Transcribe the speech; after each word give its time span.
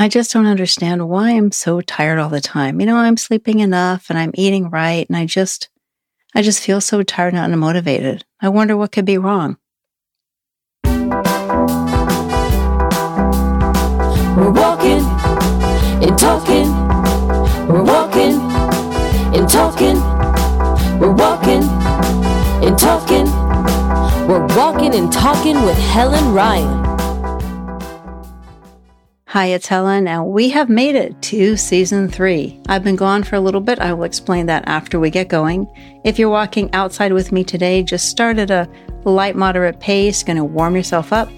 I 0.00 0.08
just 0.08 0.32
don't 0.32 0.46
understand 0.46 1.08
why 1.10 1.32
I'm 1.32 1.52
so 1.52 1.82
tired 1.82 2.18
all 2.18 2.30
the 2.30 2.40
time. 2.40 2.80
You 2.80 2.86
know, 2.86 2.96
I'm 2.96 3.18
sleeping 3.18 3.60
enough 3.60 4.08
and 4.08 4.18
I'm 4.18 4.30
eating 4.32 4.70
right, 4.70 5.06
and 5.06 5.14
I 5.14 5.26
just, 5.26 5.68
I 6.34 6.40
just 6.40 6.62
feel 6.62 6.80
so 6.80 7.02
tired 7.02 7.34
and 7.34 7.54
unmotivated. 7.54 8.22
I 8.40 8.48
wonder 8.48 8.78
what 8.78 8.92
could 8.92 9.04
be 9.04 9.18
wrong. 9.18 9.58
We're 10.86 11.10
walking 14.50 15.04
and 16.02 16.18
talking. 16.18 16.70
We're 17.68 17.84
walking 17.84 18.40
and 19.36 19.46
talking. 19.46 19.96
We're 20.98 21.12
walking 21.12 21.62
and 22.64 22.78
talking. 22.78 23.26
We're 24.26 24.46
walking 24.56 24.94
and 24.94 25.12
talking 25.12 25.62
with 25.62 25.76
Helen 25.76 26.32
Ryan. 26.32 26.89
Hi, 29.30 29.46
it's 29.46 29.68
Helen, 29.68 30.08
and 30.08 30.26
we 30.26 30.48
have 30.48 30.68
made 30.68 30.96
it 30.96 31.22
to 31.22 31.56
season 31.56 32.08
three. 32.08 32.60
I've 32.66 32.82
been 32.82 32.96
gone 32.96 33.22
for 33.22 33.36
a 33.36 33.40
little 33.40 33.60
bit. 33.60 33.78
I 33.78 33.92
will 33.92 34.02
explain 34.02 34.46
that 34.46 34.66
after 34.66 34.98
we 34.98 35.08
get 35.08 35.28
going. 35.28 35.68
If 36.02 36.18
you're 36.18 36.28
walking 36.28 36.68
outside 36.74 37.12
with 37.12 37.30
me 37.30 37.44
today, 37.44 37.84
just 37.84 38.08
start 38.08 38.38
at 38.38 38.50
a 38.50 38.68
light, 39.04 39.36
moderate 39.36 39.78
pace, 39.78 40.24
going 40.24 40.36
to 40.36 40.42
warm 40.42 40.74
yourself 40.74 41.12
up. 41.12 41.28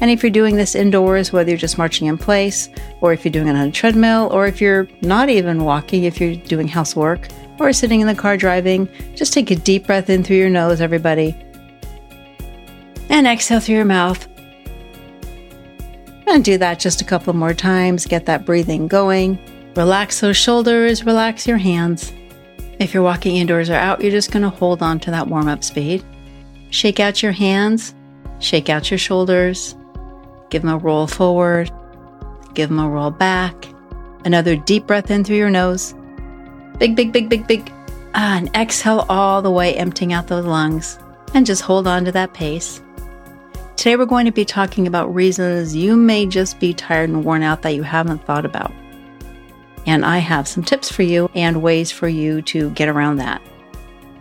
And 0.00 0.10
if 0.10 0.22
you're 0.22 0.30
doing 0.30 0.56
this 0.56 0.74
indoors, 0.74 1.30
whether 1.30 1.50
you're 1.50 1.58
just 1.58 1.76
marching 1.76 2.06
in 2.06 2.16
place, 2.16 2.70
or 3.02 3.12
if 3.12 3.22
you're 3.22 3.32
doing 3.32 3.48
it 3.48 3.56
on 3.56 3.68
a 3.68 3.70
treadmill, 3.70 4.30
or 4.32 4.46
if 4.46 4.58
you're 4.58 4.88
not 5.02 5.28
even 5.28 5.64
walking, 5.64 6.04
if 6.04 6.22
you're 6.22 6.36
doing 6.36 6.68
housework, 6.68 7.28
or 7.60 7.74
sitting 7.74 8.00
in 8.00 8.06
the 8.06 8.14
car 8.14 8.38
driving, 8.38 8.88
just 9.14 9.34
take 9.34 9.50
a 9.50 9.56
deep 9.56 9.86
breath 9.86 10.08
in 10.08 10.24
through 10.24 10.38
your 10.38 10.48
nose, 10.48 10.80
everybody. 10.80 11.36
And 13.10 13.26
exhale 13.26 13.60
through 13.60 13.74
your 13.74 13.84
mouth. 13.84 14.26
And 16.32 16.42
do 16.42 16.56
that 16.56 16.80
just 16.80 17.02
a 17.02 17.04
couple 17.04 17.34
more 17.34 17.52
times. 17.52 18.06
Get 18.06 18.24
that 18.24 18.46
breathing 18.46 18.88
going. 18.88 19.38
Relax 19.76 20.20
those 20.20 20.36
shoulders, 20.36 21.04
relax 21.04 21.46
your 21.46 21.58
hands. 21.58 22.10
If 22.78 22.94
you're 22.94 23.02
walking 23.02 23.36
indoors 23.36 23.68
or 23.68 23.74
out, 23.74 24.00
you're 24.00 24.10
just 24.10 24.32
going 24.32 24.42
to 24.42 24.48
hold 24.48 24.82
on 24.82 24.98
to 25.00 25.10
that 25.10 25.28
warm 25.28 25.46
up 25.46 25.62
speed. 25.62 26.02
Shake 26.70 27.00
out 27.00 27.22
your 27.22 27.32
hands, 27.32 27.94
shake 28.38 28.70
out 28.70 28.90
your 28.90 28.96
shoulders, 28.96 29.76
give 30.48 30.62
them 30.62 30.70
a 30.70 30.78
roll 30.78 31.06
forward, 31.06 31.70
give 32.54 32.70
them 32.70 32.78
a 32.78 32.88
roll 32.88 33.10
back. 33.10 33.66
Another 34.24 34.56
deep 34.56 34.86
breath 34.86 35.10
in 35.10 35.24
through 35.24 35.36
your 35.36 35.50
nose. 35.50 35.94
Big, 36.78 36.96
big, 36.96 37.12
big, 37.12 37.28
big, 37.28 37.46
big. 37.46 37.70
Ah, 38.14 38.38
and 38.38 38.54
exhale 38.56 39.04
all 39.10 39.42
the 39.42 39.50
way, 39.50 39.76
emptying 39.76 40.14
out 40.14 40.28
those 40.28 40.46
lungs. 40.46 40.98
And 41.34 41.44
just 41.44 41.60
hold 41.60 41.86
on 41.86 42.06
to 42.06 42.12
that 42.12 42.32
pace. 42.32 42.82
Today, 43.82 43.96
we're 43.96 44.06
going 44.06 44.26
to 44.26 44.30
be 44.30 44.44
talking 44.44 44.86
about 44.86 45.12
reasons 45.12 45.74
you 45.74 45.96
may 45.96 46.24
just 46.24 46.60
be 46.60 46.72
tired 46.72 47.10
and 47.10 47.24
worn 47.24 47.42
out 47.42 47.62
that 47.62 47.74
you 47.74 47.82
haven't 47.82 48.24
thought 48.24 48.44
about. 48.44 48.70
And 49.86 50.06
I 50.06 50.18
have 50.18 50.46
some 50.46 50.62
tips 50.62 50.88
for 50.88 51.02
you 51.02 51.28
and 51.34 51.64
ways 51.64 51.90
for 51.90 52.06
you 52.06 52.42
to 52.42 52.70
get 52.70 52.88
around 52.88 53.16
that. 53.16 53.42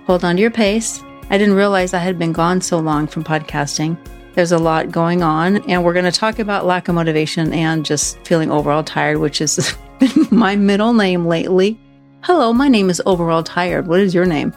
Hold 0.07 0.25
on 0.25 0.37
to 0.37 0.41
your 0.41 0.49
pace. 0.49 1.03
I 1.29 1.37
didn't 1.37 1.53
realize 1.53 1.93
I 1.93 1.99
had 1.99 2.17
been 2.17 2.33
gone 2.33 2.59
so 2.61 2.79
long 2.79 3.05
from 3.05 3.23
podcasting. 3.23 3.99
There's 4.33 4.51
a 4.51 4.57
lot 4.57 4.89
going 4.89 5.21
on, 5.21 5.57
and 5.69 5.85
we're 5.85 5.93
going 5.93 6.05
to 6.05 6.11
talk 6.11 6.39
about 6.39 6.65
lack 6.65 6.87
of 6.87 6.95
motivation 6.95 7.53
and 7.53 7.85
just 7.85 8.17
feeling 8.25 8.49
overall 8.49 8.83
tired, 8.83 9.19
which 9.19 9.37
been 9.99 10.27
my 10.31 10.55
middle 10.55 10.93
name 10.93 11.27
lately. 11.27 11.79
Hello, 12.21 12.51
my 12.51 12.67
name 12.67 12.89
is 12.89 12.99
Overall 13.05 13.43
Tired. 13.43 13.85
What 13.85 13.99
is 13.99 14.15
your 14.15 14.25
name? 14.25 14.55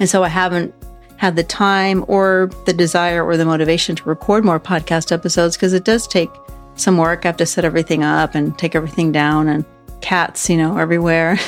And 0.00 0.08
so 0.08 0.24
I 0.24 0.28
haven't 0.28 0.74
had 1.18 1.36
the 1.36 1.44
time 1.44 2.04
or 2.08 2.50
the 2.64 2.72
desire 2.72 3.24
or 3.24 3.36
the 3.36 3.44
motivation 3.44 3.94
to 3.96 4.08
record 4.08 4.44
more 4.44 4.58
podcast 4.58 5.12
episodes 5.12 5.56
because 5.56 5.72
it 5.72 5.84
does 5.84 6.06
take 6.06 6.30
some 6.76 6.96
work. 6.96 7.24
I 7.24 7.28
have 7.28 7.36
to 7.38 7.46
set 7.46 7.64
everything 7.64 8.02
up 8.02 8.34
and 8.34 8.56
take 8.56 8.74
everything 8.74 9.12
down 9.12 9.48
and 9.48 9.64
cats, 10.00 10.48
you 10.48 10.56
know, 10.56 10.78
everywhere. 10.78 11.38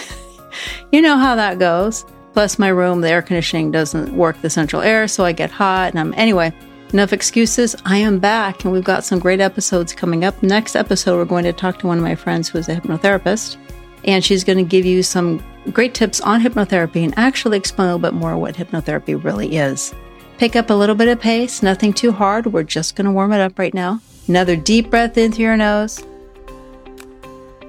you 0.92 1.00
know 1.00 1.16
how 1.16 1.36
that 1.36 1.58
goes. 1.58 2.04
Plus, 2.32 2.58
my 2.58 2.68
room, 2.68 3.00
the 3.00 3.10
air 3.10 3.22
conditioning 3.22 3.70
doesn't 3.70 4.12
work 4.16 4.40
the 4.40 4.50
central 4.50 4.82
air, 4.82 5.08
so 5.08 5.24
I 5.24 5.32
get 5.32 5.50
hot. 5.50 5.90
And 5.90 6.00
I'm, 6.00 6.14
anyway, 6.14 6.52
enough 6.92 7.12
excuses. 7.12 7.74
I 7.84 7.98
am 7.98 8.18
back, 8.18 8.64
and 8.64 8.72
we've 8.72 8.84
got 8.84 9.04
some 9.04 9.18
great 9.18 9.40
episodes 9.40 9.92
coming 9.92 10.24
up. 10.24 10.40
Next 10.42 10.76
episode, 10.76 11.16
we're 11.16 11.24
going 11.24 11.44
to 11.44 11.52
talk 11.52 11.78
to 11.80 11.86
one 11.86 11.98
of 11.98 12.04
my 12.04 12.14
friends 12.14 12.48
who 12.48 12.58
is 12.58 12.68
a 12.68 12.76
hypnotherapist, 12.76 13.56
and 14.04 14.24
she's 14.24 14.44
going 14.44 14.58
to 14.58 14.64
give 14.64 14.84
you 14.84 15.02
some 15.02 15.42
great 15.72 15.94
tips 15.94 16.20
on 16.20 16.40
hypnotherapy 16.40 17.04
and 17.04 17.14
actually 17.16 17.58
explain 17.58 17.88
a 17.88 17.94
little 17.94 18.10
bit 18.10 18.18
more 18.18 18.36
what 18.36 18.54
hypnotherapy 18.54 19.22
really 19.22 19.56
is. 19.56 19.94
Pick 20.38 20.56
up 20.56 20.70
a 20.70 20.74
little 20.74 20.94
bit 20.94 21.08
of 21.08 21.20
pace, 21.20 21.62
nothing 21.62 21.92
too 21.92 22.12
hard. 22.12 22.46
We're 22.46 22.62
just 22.62 22.96
going 22.96 23.04
to 23.04 23.12
warm 23.12 23.32
it 23.32 23.40
up 23.40 23.58
right 23.58 23.74
now. 23.74 24.00
Another 24.26 24.56
deep 24.56 24.90
breath 24.90 25.18
in 25.18 25.32
through 25.32 25.44
your 25.44 25.56
nose 25.56 26.02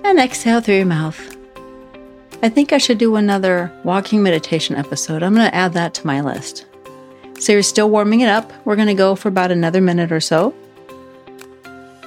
and 0.04 0.20
exhale 0.20 0.62
through 0.62 0.78
your 0.78 0.86
mouth. 0.86 1.38
I 2.44 2.50
think 2.50 2.74
I 2.74 2.78
should 2.78 2.98
do 2.98 3.16
another 3.18 3.72
walking 3.84 4.24
meditation 4.24 4.76
episode. 4.76 5.22
I'm 5.22 5.36
going 5.36 5.50
to 5.50 5.56
add 5.56 5.74
that 5.74 5.94
to 5.96 6.08
my 6.08 6.22
list. 6.22 6.66
So 7.40 7.52
you're 7.54 7.64
still 7.64 7.90
warming 7.90 8.22
it 8.22 8.30
up. 8.30 8.52
We're 8.66 8.76
going 8.76 8.88
to 8.88 8.94
go 8.94 9.16
for 9.16 9.28
about 9.28 9.52
another 9.52 9.82
minute 9.82 10.12
or 10.12 10.20
so. 10.20 10.54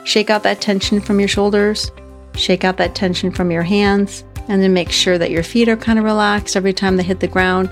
Shake 0.04 0.30
out 0.30 0.42
that 0.42 0.60
tension 0.60 1.00
from 1.00 1.18
your 1.18 1.28
shoulders, 1.28 1.90
shake 2.36 2.64
out 2.64 2.76
that 2.78 2.94
tension 2.94 3.30
from 3.30 3.50
your 3.50 3.62
hands, 3.62 4.24
and 4.48 4.62
then 4.62 4.72
make 4.72 4.90
sure 4.90 5.18
that 5.18 5.30
your 5.30 5.42
feet 5.42 5.68
are 5.68 5.76
kind 5.76 5.98
of 5.98 6.04
relaxed 6.04 6.56
every 6.56 6.72
time 6.72 6.96
they 6.96 7.02
hit 7.02 7.20
the 7.20 7.28
ground. 7.28 7.70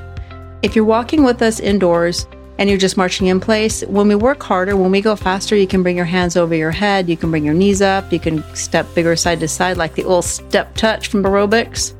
If 0.62 0.77
you're 0.77 0.84
walking 0.84 1.25
with 1.25 1.43
us 1.43 1.61
indoors 1.61 2.27
and 2.59 2.69
you're 2.69 2.78
just 2.78 2.97
marching 2.97 3.27
in 3.27 3.41
place, 3.41 3.83
when 3.84 4.09
we 4.09 4.15
work 4.15 4.43
harder, 4.43 4.77
when 4.77 4.91
we 4.91 5.00
go 5.00 5.17
faster, 5.17 5.56
you 5.56 5.67
can 5.67 5.83
bring 5.83 5.97
your 5.97 6.05
hands 6.05 6.37
over 6.37 6.55
your 6.55 6.71
head, 6.71 7.09
you 7.09 7.17
can 7.17 7.31
bring 7.31 7.45
your 7.45 7.55
knees 7.55 7.83
up, 7.83 8.12
you 8.12 8.21
can 8.21 8.43
step 8.55 8.87
bigger 8.95 9.17
side 9.17 9.41
to 9.41 9.49
side 9.49 9.77
like 9.77 9.95
the 9.95 10.05
old 10.05 10.25
step 10.25 10.75
touch 10.75 11.09
from 11.09 11.25
aerobics. 11.25 11.94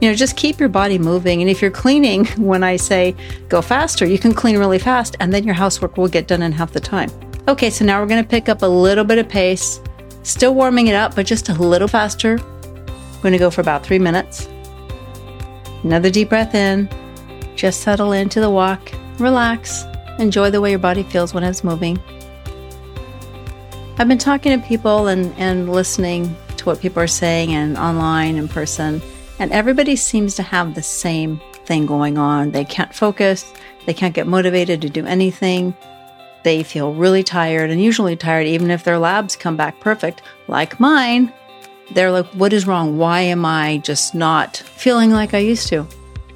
You 0.00 0.10
know, 0.10 0.14
just 0.14 0.36
keep 0.36 0.58
your 0.58 0.68
body 0.68 0.98
moving. 0.98 1.40
And 1.40 1.48
if 1.48 1.62
you're 1.62 1.70
cleaning, 1.70 2.26
when 2.36 2.62
I 2.62 2.76
say 2.76 3.16
go 3.48 3.62
faster, 3.62 4.04
you 4.04 4.18
can 4.18 4.34
clean 4.34 4.58
really 4.58 4.78
fast 4.78 5.16
and 5.20 5.32
then 5.32 5.44
your 5.44 5.54
housework 5.54 5.96
will 5.96 6.08
get 6.08 6.26
done 6.28 6.42
in 6.42 6.52
half 6.52 6.72
the 6.72 6.80
time. 6.80 7.10
Okay, 7.48 7.70
so 7.70 7.84
now 7.84 8.00
we're 8.00 8.06
going 8.06 8.22
to 8.22 8.28
pick 8.28 8.48
up 8.48 8.62
a 8.62 8.66
little 8.66 9.04
bit 9.04 9.18
of 9.18 9.28
pace, 9.28 9.80
still 10.22 10.54
warming 10.54 10.86
it 10.86 10.94
up, 10.94 11.14
but 11.14 11.26
just 11.26 11.48
a 11.48 11.54
little 11.54 11.88
faster 11.88 12.38
we're 13.22 13.30
going 13.30 13.38
to 13.38 13.38
go 13.38 13.50
for 13.50 13.60
about 13.60 13.86
three 13.86 14.00
minutes. 14.00 14.48
Another 15.84 16.10
deep 16.10 16.28
breath 16.28 16.56
in. 16.56 16.88
Just 17.54 17.82
settle 17.82 18.10
into 18.10 18.40
the 18.40 18.50
walk. 18.50 18.90
Relax. 19.20 19.84
Enjoy 20.18 20.50
the 20.50 20.60
way 20.60 20.70
your 20.70 20.80
body 20.80 21.04
feels 21.04 21.32
when 21.32 21.44
it's 21.44 21.62
moving. 21.62 22.00
I've 23.98 24.08
been 24.08 24.18
talking 24.18 24.60
to 24.60 24.66
people 24.66 25.06
and, 25.06 25.32
and 25.38 25.70
listening 25.70 26.36
to 26.56 26.64
what 26.64 26.80
people 26.80 27.00
are 27.00 27.06
saying 27.06 27.52
and 27.52 27.78
online 27.78 28.34
in 28.34 28.48
person, 28.48 29.00
and 29.38 29.52
everybody 29.52 29.94
seems 29.94 30.34
to 30.34 30.42
have 30.42 30.74
the 30.74 30.82
same 30.82 31.40
thing 31.64 31.86
going 31.86 32.18
on. 32.18 32.50
They 32.50 32.64
can't 32.64 32.92
focus, 32.92 33.52
they 33.86 33.94
can't 33.94 34.14
get 34.14 34.26
motivated 34.26 34.82
to 34.82 34.90
do 34.90 35.06
anything. 35.06 35.76
They 36.44 36.62
feel 36.62 36.94
really 36.94 37.22
tired 37.22 37.70
and 37.70 37.82
usually 37.82 38.16
tired 38.16 38.46
even 38.46 38.70
if 38.70 38.84
their 38.84 38.98
labs 38.98 39.36
come 39.36 39.56
back 39.56 39.80
perfect, 39.80 40.22
like 40.48 40.80
mine 40.80 41.32
they're 41.94 42.10
like, 42.10 42.26
what 42.28 42.52
is 42.52 42.66
wrong? 42.66 42.98
Why 42.98 43.20
am 43.20 43.44
I 43.44 43.78
just 43.78 44.14
not 44.14 44.56
feeling 44.56 45.10
like 45.10 45.34
I 45.34 45.38
used 45.38 45.68
to? 45.68 45.86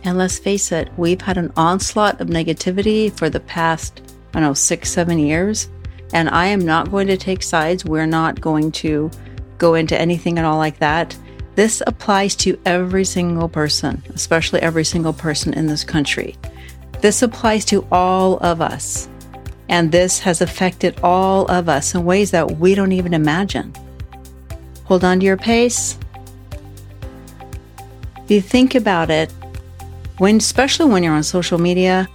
And 0.04 0.18
let's 0.18 0.38
face 0.38 0.70
it, 0.70 0.90
we've 0.96 1.20
had 1.20 1.38
an 1.38 1.52
onslaught 1.56 2.20
of 2.20 2.28
negativity 2.28 3.12
for 3.16 3.28
the 3.30 3.40
past, 3.40 4.02
I 4.34 4.40
don't 4.40 4.50
know, 4.50 4.54
six, 4.54 4.90
seven 4.90 5.18
years. 5.18 5.68
And 6.12 6.28
I 6.28 6.46
am 6.46 6.60
not 6.60 6.90
going 6.90 7.08
to 7.08 7.16
take 7.16 7.42
sides. 7.42 7.84
We're 7.84 8.06
not 8.06 8.40
going 8.40 8.70
to 8.72 9.10
go 9.58 9.74
into 9.74 10.00
anything 10.00 10.38
at 10.38 10.44
all 10.44 10.58
like 10.58 10.78
that. 10.78 11.16
This 11.56 11.82
applies 11.86 12.36
to 12.36 12.60
every 12.66 13.04
single 13.04 13.48
person, 13.48 14.02
especially 14.10 14.60
every 14.60 14.84
single 14.84 15.14
person 15.14 15.54
in 15.54 15.66
this 15.66 15.84
country. 15.84 16.36
This 17.00 17.22
applies 17.22 17.64
to 17.66 17.86
all 17.90 18.36
of 18.38 18.60
us. 18.60 19.08
And 19.68 19.90
this 19.90 20.20
has 20.20 20.40
affected 20.40 20.98
all 21.02 21.46
of 21.46 21.68
us 21.68 21.94
in 21.94 22.04
ways 22.04 22.30
that 22.30 22.58
we 22.58 22.74
don't 22.74 22.92
even 22.92 23.14
imagine. 23.14 23.74
Hold 24.84 25.04
on 25.04 25.20
to 25.20 25.26
your 25.26 25.36
pace. 25.36 25.98
If 28.24 28.30
you 28.30 28.40
think 28.40 28.74
about 28.74 29.10
it, 29.10 29.32
when 30.18 30.36
especially 30.36 30.90
when 30.90 31.02
you're 31.02 31.14
on 31.14 31.22
social 31.22 31.58
media, 31.58 32.08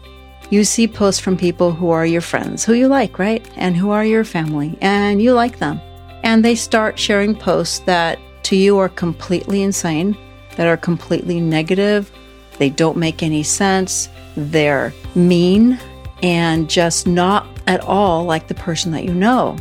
you 0.50 0.63
see 0.63 0.88
posts 0.88 1.21
from 1.21 1.38
people 1.38 1.71
who 1.71 1.89
are 1.92 2.06
your 2.06 2.21
friends, 2.21 2.65
who 2.65 2.74
you 2.74 2.88
like, 2.88 3.18
right? 3.19 3.48
And 3.56 3.75
who 3.75 3.92
are 3.92 4.04
your 4.04 4.25
family, 4.25 4.77
and 4.81 5.21
you 5.21 5.33
like 5.33 5.59
them. 5.59 5.80
And 6.24 6.44
they 6.44 6.56
start 6.56 7.00
sharing 7.00 7.36
posts 7.36 7.80
that 7.80 8.19
to 8.44 8.56
you 8.56 8.77
are 8.77 8.89
completely 8.89 9.63
insane, 9.63 10.18
that 10.57 10.68
are 10.68 10.77
completely 10.77 11.39
negative, 11.39 12.12
they 12.57 12.69
don't 12.69 12.97
make 12.97 13.24
any 13.24 13.44
sense, 13.44 14.09
they're 14.36 14.94
mean, 15.15 15.80
and 16.21 16.69
just 16.69 17.07
not 17.07 17.47
at 17.68 17.81
all 17.81 18.23
like 18.25 18.47
the 18.47 18.56
person 18.56 18.91
that 18.91 19.06
you 19.06 19.13
know. 19.13 19.57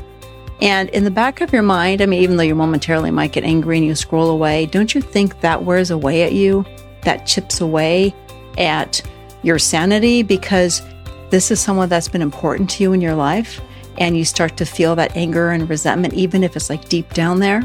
And 0.61 0.91
in 0.91 1.05
the 1.05 1.11
back 1.11 1.41
of 1.41 1.53
your 1.53 1.63
mind, 1.63 2.03
I 2.03 2.07
mean, 2.07 2.23
even 2.23 2.37
though 2.37 2.43
you 2.43 2.55
momentarily 2.55 3.11
might 3.11 3.33
get 3.33 3.45
angry 3.45 3.79
and 3.79 3.87
you 3.87 3.95
scroll 3.95 4.29
away, 4.29 4.67
don't 4.67 4.95
you 4.95 5.01
think 5.01 5.41
that 5.41 5.65
wears 5.65 5.91
away 5.91 6.23
at 6.23 6.33
you? 6.33 6.67
That 7.03 7.27
chips 7.27 7.63
away 7.63 8.15
at 8.59 9.01
your 9.43 9.59
sanity 9.59 10.23
because 10.23 10.83
this 11.31 11.51
is 11.51 11.61
someone 11.61 11.89
that's 11.89 12.09
been 12.09 12.21
important 12.21 12.69
to 12.71 12.83
you 12.83 12.93
in 12.93 13.01
your 13.01 13.15
life 13.15 13.61
and 13.97 14.19
you 14.19 14.25
start 14.25 14.57
to 14.59 14.67
feel 14.67 14.95
that 14.97 15.17
anger 15.17 15.51
and 15.51 15.69
resentment, 15.69 16.15
even 16.15 16.45
if 16.45 16.57
it's 16.57 16.69
like 16.69 16.89
deep 16.89 17.13
down 17.15 17.39
there. 17.39 17.63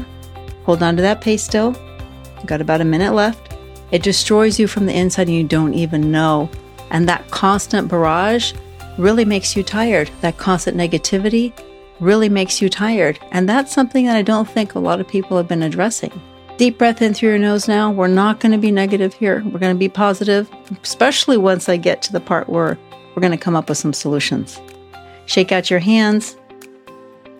Hold 0.64 0.82
on 0.82 0.96
to 0.96 1.02
that 1.02 1.20
pace 1.20 1.42
still. 1.42 1.76
You've 2.36 2.46
got 2.46 2.60
about 2.60 2.80
a 2.80 2.84
minute 2.84 3.12
left. 3.12 3.54
It 3.90 4.02
destroys 4.02 4.58
you 4.58 4.66
from 4.66 4.86
the 4.86 4.96
inside 4.96 5.28
and 5.28 5.36
you 5.36 5.44
don't 5.44 5.74
even 5.74 6.10
know. 6.10 6.50
And 6.90 7.08
that 7.08 7.30
constant 7.30 7.88
barrage 7.88 8.52
really 8.98 9.24
makes 9.24 9.56
you 9.56 9.62
tired. 9.62 10.10
That 10.20 10.38
constant 10.38 10.76
negativity 10.76 11.52
really 12.00 12.28
makes 12.28 12.60
you 12.60 12.68
tired. 12.68 13.18
And 13.32 13.48
that's 13.48 13.72
something 13.72 14.06
that 14.06 14.16
I 14.16 14.22
don't 14.22 14.48
think 14.48 14.74
a 14.74 14.78
lot 14.78 15.00
of 15.00 15.08
people 15.08 15.36
have 15.36 15.48
been 15.48 15.62
addressing. 15.62 16.12
Deep 16.56 16.78
breath 16.78 17.02
in 17.02 17.12
through 17.12 17.30
your 17.30 17.38
nose 17.38 17.68
now. 17.68 17.90
We're 17.90 18.08
not 18.08 18.40
going 18.40 18.52
to 18.52 18.58
be 18.58 18.70
negative 18.70 19.12
here. 19.12 19.42
We're 19.44 19.58
going 19.58 19.74
to 19.74 19.78
be 19.78 19.88
positive, 19.88 20.50
especially 20.82 21.36
once 21.36 21.68
I 21.68 21.76
get 21.76 22.00
to 22.02 22.12
the 22.12 22.20
part 22.20 22.48
where 22.48 22.78
we're 23.14 23.20
going 23.20 23.32
to 23.32 23.38
come 23.38 23.56
up 23.56 23.68
with 23.68 23.78
some 23.78 23.92
solutions. 23.92 24.60
Shake 25.26 25.52
out 25.52 25.70
your 25.70 25.80
hands. 25.80 26.36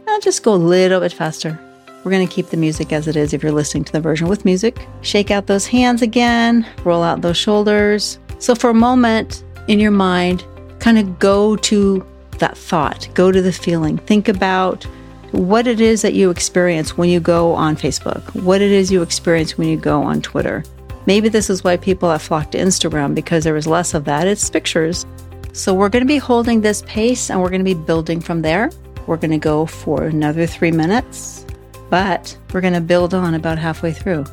I'll 0.09 0.21
just 0.21 0.43
go 0.43 0.55
a 0.55 0.57
little 0.57 1.01
bit 1.01 1.13
faster. 1.13 1.59
We're 2.05 2.11
going 2.11 2.27
to 2.27 2.33
keep 2.33 2.49
the 2.51 2.57
music 2.57 2.93
as 2.93 3.09
it 3.09 3.17
is 3.17 3.33
if 3.33 3.43
you're 3.43 3.53
listening 3.53 3.85
to 3.85 3.93
the 3.93 4.01
version 4.01 4.29
with 4.29 4.45
music. 4.45 4.87
Shake 5.01 5.31
out 5.31 5.47
those 5.47 5.67
hands 5.67 6.03
again, 6.03 6.67
roll 6.85 7.03
out 7.03 7.23
those 7.23 7.37
shoulders. 7.37 8.19
So, 8.39 8.55
for 8.55 8.71
a 8.71 8.75
moment 8.75 9.43
in 9.67 9.81
your 9.81 9.91
mind, 9.91 10.45
kind 10.87 11.01
of 11.01 11.19
go 11.19 11.57
to 11.57 12.07
that 12.39 12.57
thought, 12.57 13.09
go 13.13 13.33
to 13.33 13.43
the 13.43 13.51
feeling. 13.51 13.99
Think 13.99 14.29
about 14.29 14.85
what 15.33 15.67
it 15.67 15.81
is 15.81 16.01
that 16.03 16.15
you 16.15 16.31
experience 16.31 16.97
when 16.97 17.09
you 17.09 17.19
go 17.19 17.55
on 17.55 17.75
Facebook, 17.75 18.23
what 18.41 18.63
it 18.63 18.71
is 18.71 18.93
you 18.93 19.03
experience 19.03 19.59
when 19.59 19.67
you 19.67 19.77
go 19.77 20.01
on 20.01 20.23
Twitter. 20.23 20.63
Maybe 21.05 21.29
this 21.29 21.51
is 21.51 21.65
why 21.65 21.77
people 21.77 22.09
have 22.09 22.23
flocked 22.23 22.53
to 22.53 22.59
Instagram 22.59 23.17
because 23.17 23.43
there 23.43 23.53
was 23.53 23.67
less 23.67 23.95
of 23.95 24.05
that. 24.05 24.29
It's 24.29 24.49
pictures. 24.49 25.05
So 25.53 25.75
we're 25.75 25.89
going 25.89 26.05
to 26.05 26.07
be 26.07 26.19
holding 26.19 26.61
this 26.61 26.83
pace 26.83 27.31
and 27.31 27.43
we're 27.43 27.51
going 27.51 27.65
to 27.65 27.75
be 27.75 27.75
building 27.75 28.21
from 28.21 28.43
there. 28.43 28.71
We're 29.09 29.17
going 29.17 29.33
to 29.33 29.39
go 29.39 29.67
for 29.67 30.05
another 30.05 30.47
three 30.47 30.71
minutes, 30.71 31.45
but 31.91 32.39
we're 32.53 32.61
going 32.61 32.75
to 32.75 32.81
build 32.81 33.13
on 33.13 33.35
about 33.35 33.59
halfway 33.59 33.91
through. 33.91 34.25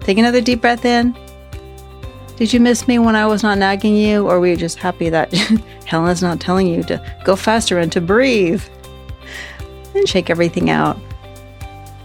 Take 0.00 0.18
another 0.18 0.40
deep 0.40 0.62
breath 0.62 0.84
in. 0.84 1.16
Did 2.36 2.52
you 2.52 2.60
miss 2.60 2.86
me 2.86 2.98
when 2.98 3.16
I 3.16 3.26
was 3.26 3.42
not 3.42 3.56
nagging 3.56 3.96
you, 3.96 4.28
or 4.28 4.38
were 4.38 4.48
you 4.48 4.56
just 4.56 4.78
happy 4.78 5.08
that 5.08 5.32
Helen's 5.86 6.22
not 6.22 6.38
telling 6.38 6.66
you 6.66 6.82
to 6.82 7.02
go 7.24 7.34
faster 7.34 7.78
and 7.78 7.90
to 7.92 8.00
breathe? 8.02 8.62
And 9.94 10.06
shake 10.06 10.28
everything 10.28 10.68
out. 10.68 10.98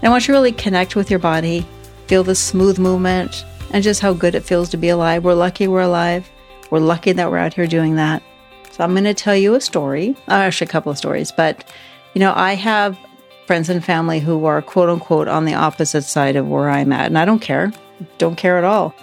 I 0.02 0.08
once 0.08 0.26
you 0.26 0.32
really 0.32 0.52
connect 0.52 0.96
with 0.96 1.10
your 1.10 1.18
body, 1.18 1.66
feel 2.06 2.24
the 2.24 2.34
smooth 2.34 2.78
movement, 2.78 3.44
and 3.72 3.84
just 3.84 4.00
how 4.00 4.14
good 4.14 4.34
it 4.34 4.42
feels 4.42 4.70
to 4.70 4.78
be 4.78 4.88
alive. 4.88 5.22
We're 5.22 5.34
lucky 5.34 5.68
we're 5.68 5.82
alive. 5.82 6.30
We're 6.70 6.80
lucky 6.80 7.12
that 7.12 7.30
we're 7.30 7.36
out 7.36 7.52
here 7.52 7.66
doing 7.66 7.96
that. 7.96 8.22
So 8.70 8.82
I'm 8.82 8.92
going 8.92 9.04
to 9.04 9.12
tell 9.12 9.36
you 9.36 9.54
a 9.54 9.60
story, 9.60 10.16
uh, 10.28 10.32
actually, 10.32 10.68
a 10.68 10.70
couple 10.70 10.90
of 10.90 10.96
stories, 10.96 11.30
but 11.30 11.62
you 12.14 12.20
know, 12.20 12.32
I 12.34 12.54
have 12.54 12.98
friends 13.46 13.68
and 13.68 13.84
family 13.84 14.18
who 14.18 14.46
are 14.46 14.62
quote 14.62 14.88
unquote 14.88 15.28
on 15.28 15.44
the 15.44 15.54
opposite 15.54 16.04
side 16.04 16.36
of 16.36 16.48
where 16.48 16.70
I'm 16.70 16.90
at, 16.90 17.06
and 17.06 17.18
I 17.18 17.26
don't 17.26 17.40
care. 17.40 17.70
Don't 18.16 18.36
care 18.36 18.56
at 18.56 18.64
all. 18.64 18.94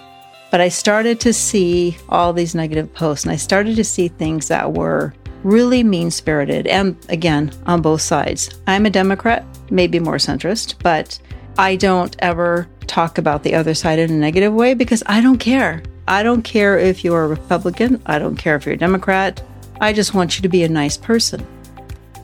But 0.50 0.60
I 0.60 0.68
started 0.68 1.20
to 1.20 1.32
see 1.32 1.96
all 2.08 2.32
these 2.32 2.54
negative 2.54 2.92
posts 2.92 3.24
and 3.24 3.32
I 3.32 3.36
started 3.36 3.76
to 3.76 3.84
see 3.84 4.08
things 4.08 4.48
that 4.48 4.72
were 4.72 5.14
really 5.42 5.82
mean 5.82 6.10
spirited. 6.10 6.66
And 6.66 6.96
again, 7.08 7.52
on 7.66 7.82
both 7.82 8.02
sides. 8.02 8.50
I'm 8.66 8.86
a 8.86 8.90
Democrat, 8.90 9.44
maybe 9.70 9.98
more 9.98 10.16
centrist, 10.16 10.74
but 10.82 11.18
I 11.58 11.76
don't 11.76 12.14
ever 12.18 12.68
talk 12.86 13.18
about 13.18 13.42
the 13.42 13.54
other 13.54 13.74
side 13.74 13.98
in 13.98 14.10
a 14.10 14.14
negative 14.14 14.52
way 14.52 14.74
because 14.74 15.02
I 15.06 15.20
don't 15.20 15.38
care. 15.38 15.82
I 16.08 16.22
don't 16.22 16.42
care 16.42 16.78
if 16.78 17.04
you're 17.04 17.24
a 17.24 17.28
Republican. 17.28 18.02
I 18.06 18.18
don't 18.18 18.36
care 18.36 18.56
if 18.56 18.66
you're 18.66 18.74
a 18.74 18.78
Democrat. 18.78 19.42
I 19.80 19.92
just 19.92 20.12
want 20.14 20.36
you 20.36 20.42
to 20.42 20.48
be 20.48 20.64
a 20.64 20.68
nice 20.68 20.96
person. 20.96 21.40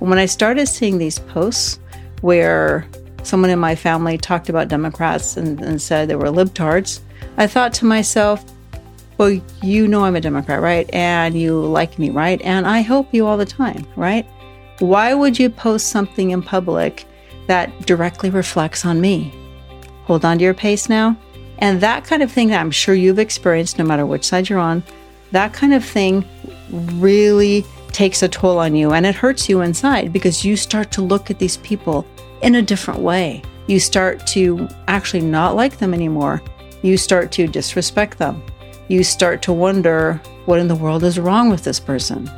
When 0.01 0.19
I 0.19 0.27
started 0.27 0.67
seeing 0.67 0.99
these 0.99 1.21
posts 1.21 1.79
where 2.21 2.87
someone 3.23 3.51
in 3.51 3.59
my 3.59 3.75
family 3.75 4.19
talked 4.19 4.49
about 4.49 4.69
Democrats 4.69 5.37
and, 5.37 5.61
and 5.61 5.81
said 5.81 6.09
they 6.09 6.17
were 6.17 6.27
libtards, 6.27 7.01
I 7.37 7.47
thought 7.47 7.73
to 7.75 7.85
myself, 7.85 8.45
well, 9.19 9.31
you 9.63 9.89
know 9.89 10.05
I'm 10.05 10.17
a 10.17 10.21
Democrat, 10.21 10.61
right? 10.61 10.89
And 10.93 11.39
you 11.39 11.59
like 11.61 11.99
me, 11.99 12.11
right? 12.11 12.41
And 12.43 12.67
I 12.67 12.81
help 12.81 13.13
you 13.13 13.27
all 13.27 13.37
the 13.37 13.47
time, 13.47 13.87
right? 13.97 14.27
Why 14.79 15.15
would 15.15 15.39
you 15.39 15.49
post 15.49 15.89
something 15.89 16.31
in 16.31 16.43
public 16.43 17.07
that 17.47 17.87
directly 17.87 18.31
reflects 18.31 18.85
on 18.85 19.01
me? 19.01 19.35
Hold 20.05 20.25
on 20.25 20.39
to 20.39 20.45
your 20.45 20.55
pace 20.55 20.89
now. 20.89 21.17
And 21.59 21.81
that 21.81 22.05
kind 22.05 22.23
of 22.23 22.31
thing 22.31 22.49
that 22.49 22.61
I'm 22.61 22.71
sure 22.71 22.95
you've 22.95 23.19
experienced, 23.19 23.79
no 23.79 23.85
matter 23.85 24.05
which 24.05 24.25
side 24.25 24.49
you're 24.49 24.59
on, 24.59 24.83
that 25.33 25.53
kind 25.53 25.73
of 25.73 25.85
thing 25.85 26.25
really 26.71 27.65
takes 27.89 28.23
a 28.23 28.29
toll 28.29 28.59
on 28.59 28.75
you 28.75 28.93
and 28.93 29.07
it 29.07 29.15
hurts 29.15 29.49
you 29.49 29.63
inside 29.63 30.13
because 30.13 30.45
you 30.45 30.57
start 30.57 30.91
to 30.93 31.01
look 31.03 31.31
at 31.31 31.39
these 31.39 31.57
people 31.59 32.07
in 32.43 32.57
a 32.57 32.63
different 32.63 33.01
way. 33.01 33.43
You 33.67 33.81
start 33.81 34.27
to 34.29 34.69
actually 34.87 35.23
not 35.23 35.57
like 35.57 35.79
them 35.79 35.95
anymore 35.95 36.43
you 36.87 36.97
start 36.97 37.33
to 37.33 37.47
disrespect 37.47 38.19
them. 38.19 38.43
You 38.89 39.03
start 39.03 39.43
to 39.43 39.53
wonder 39.53 40.21
what 40.45 40.61
in 40.61 40.69
the 40.69 40.77
world 40.77 41.03
is 41.03 41.19
wrong 41.19 41.51
with 41.51 41.65
this 41.65 41.81
person. 41.81 42.31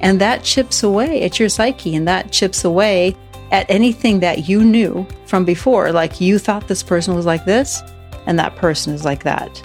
And 0.00 0.20
that 0.20 0.44
chips 0.44 0.82
away 0.82 1.22
at 1.22 1.38
your 1.38 1.48
psyche 1.48 1.94
and 1.94 2.06
that 2.08 2.32
chips 2.32 2.64
away 2.64 3.16
at 3.50 3.68
anything 3.68 4.20
that 4.20 4.48
you 4.48 4.64
knew 4.64 5.06
from 5.26 5.44
before. 5.44 5.92
Like 5.92 6.20
you 6.20 6.38
thought 6.38 6.68
this 6.68 6.82
person 6.82 7.14
was 7.14 7.26
like 7.26 7.44
this 7.44 7.82
and 8.26 8.38
that 8.38 8.56
person 8.56 8.94
is 8.94 9.04
like 9.04 9.24
that. 9.24 9.62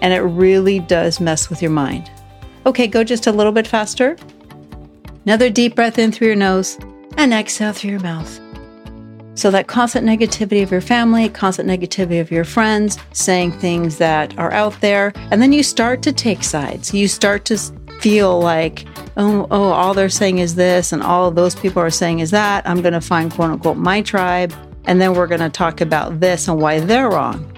And 0.00 0.14
it 0.14 0.20
really 0.20 0.78
does 0.78 1.20
mess 1.20 1.50
with 1.50 1.60
your 1.60 1.70
mind. 1.72 2.10
Okay, 2.64 2.86
go 2.86 3.02
just 3.02 3.26
a 3.26 3.32
little 3.32 3.52
bit 3.52 3.66
faster. 3.66 4.16
Another 5.24 5.50
deep 5.50 5.74
breath 5.74 5.98
in 5.98 6.12
through 6.12 6.28
your 6.28 6.36
nose 6.36 6.78
and 7.16 7.34
exhale 7.34 7.72
through 7.72 7.90
your 7.90 8.00
mouth. 8.00 8.40
So, 9.36 9.50
that 9.50 9.66
constant 9.66 10.06
negativity 10.06 10.62
of 10.62 10.70
your 10.70 10.80
family, 10.80 11.28
constant 11.28 11.68
negativity 11.68 12.22
of 12.22 12.30
your 12.30 12.42
friends, 12.44 12.98
saying 13.12 13.52
things 13.52 13.98
that 13.98 14.36
are 14.38 14.50
out 14.50 14.80
there, 14.80 15.12
and 15.30 15.42
then 15.42 15.52
you 15.52 15.62
start 15.62 16.02
to 16.04 16.12
take 16.12 16.42
sides. 16.42 16.94
You 16.94 17.06
start 17.06 17.44
to 17.44 17.58
feel 18.00 18.40
like, 18.40 18.86
oh, 19.18 19.46
oh, 19.50 19.72
all 19.72 19.92
they're 19.92 20.08
saying 20.08 20.38
is 20.38 20.54
this, 20.54 20.90
and 20.90 21.02
all 21.02 21.30
those 21.30 21.54
people 21.54 21.82
are 21.82 21.90
saying 21.90 22.20
is 22.20 22.30
that. 22.30 22.66
I'm 22.66 22.80
going 22.80 22.94
to 22.94 23.00
find 23.02 23.30
quote 23.30 23.50
unquote 23.50 23.76
my 23.76 24.00
tribe, 24.00 24.54
and 24.86 25.02
then 25.02 25.14
we're 25.14 25.26
going 25.26 25.40
to 25.40 25.50
talk 25.50 25.82
about 25.82 26.18
this 26.18 26.48
and 26.48 26.58
why 26.58 26.80
they're 26.80 27.10
wrong. 27.10 27.52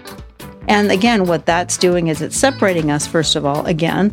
And 0.67 0.91
again, 0.91 1.27
what 1.27 1.47
that's 1.47 1.77
doing 1.77 2.09
is 2.09 2.21
it's 2.21 2.37
separating 2.37 2.91
us, 2.91 3.07
first 3.07 3.37
of 3.37 3.47
all, 3.47 3.65
again, 3.67 4.13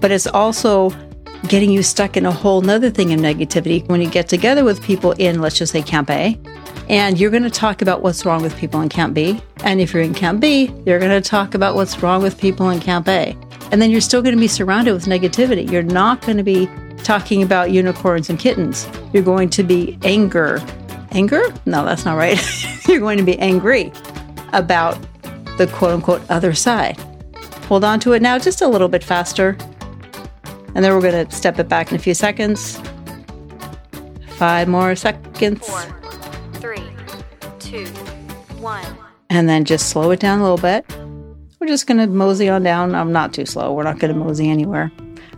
but 0.00 0.10
it's 0.10 0.26
also 0.26 0.90
getting 1.46 1.70
you 1.70 1.84
stuck 1.84 2.16
in 2.16 2.26
a 2.26 2.32
whole 2.32 2.62
nother 2.62 2.90
thing 2.90 3.12
of 3.12 3.20
negativity 3.20 3.86
when 3.88 4.00
you 4.00 4.10
get 4.10 4.28
together 4.28 4.64
with 4.64 4.82
people 4.82 5.12
in, 5.12 5.40
let's 5.40 5.56
just 5.56 5.72
say, 5.72 5.82
Camp 5.82 6.10
A 6.10 6.36
and 6.88 7.18
you're 7.18 7.30
going 7.30 7.42
to 7.42 7.50
talk 7.50 7.82
about 7.82 8.02
what's 8.02 8.24
wrong 8.24 8.42
with 8.42 8.56
people 8.56 8.80
in 8.80 8.88
Camp 8.88 9.14
B. 9.14 9.40
And 9.64 9.80
if 9.80 9.92
you're 9.92 10.02
in 10.02 10.14
Camp 10.14 10.40
B, 10.40 10.72
you're 10.84 10.98
going 10.98 11.10
to 11.10 11.26
talk 11.26 11.54
about 11.54 11.74
what's 11.74 12.02
wrong 12.02 12.22
with 12.22 12.38
people 12.38 12.70
in 12.70 12.80
Camp 12.80 13.08
A. 13.08 13.36
And 13.72 13.82
then 13.82 13.90
you're 13.90 14.00
still 14.00 14.22
going 14.22 14.34
to 14.34 14.40
be 14.40 14.48
surrounded 14.48 14.92
with 14.92 15.06
negativity. 15.06 15.68
You're 15.70 15.82
not 15.82 16.22
going 16.22 16.36
to 16.36 16.44
be 16.44 16.70
talking 17.02 17.42
about 17.42 17.72
unicorns 17.72 18.30
and 18.30 18.38
kittens. 18.38 18.88
You're 19.12 19.24
going 19.24 19.50
to 19.50 19.62
be 19.62 19.98
anger. 20.02 20.64
Anger? 21.10 21.42
No, 21.64 21.84
that's 21.84 22.04
not 22.04 22.16
right. 22.16 22.40
you're 22.88 23.00
going 23.00 23.18
to 23.18 23.24
be 23.24 23.38
angry 23.38 23.92
about 24.52 24.98
the 25.58 25.66
quote 25.66 25.92
unquote 25.92 26.22
other 26.30 26.54
side. 26.54 27.00
Hold 27.64 27.82
on 27.82 27.98
to 28.00 28.12
it 28.12 28.22
now 28.22 28.38
just 28.38 28.62
a 28.62 28.68
little 28.68 28.88
bit 28.88 29.02
faster. 29.02 29.56
And 30.76 30.84
then 30.84 30.94
we're 30.94 31.00
going 31.00 31.26
to 31.26 31.34
step 31.34 31.58
it 31.58 31.68
back 31.68 31.90
in 31.90 31.96
a 31.96 31.98
few 31.98 32.14
seconds. 32.14 32.80
Five 34.36 34.68
more 34.68 34.94
seconds. 34.94 35.66
Four 35.66 36.05
one. 38.66 38.98
And 39.30 39.48
then 39.48 39.64
just 39.64 39.88
slow 39.90 40.10
it 40.10 40.20
down 40.20 40.40
a 40.40 40.42
little 40.42 40.58
bit. 40.58 40.84
We're 41.60 41.68
just 41.68 41.86
going 41.86 41.98
to 41.98 42.06
mosey 42.06 42.48
on 42.48 42.64
down. 42.64 42.94
I'm 42.94 43.12
not 43.12 43.32
too 43.32 43.46
slow. 43.46 43.72
We're 43.72 43.84
not 43.84 43.98
going 44.00 44.12
to 44.12 44.18
mosey 44.18 44.50
anywhere. 44.50 44.90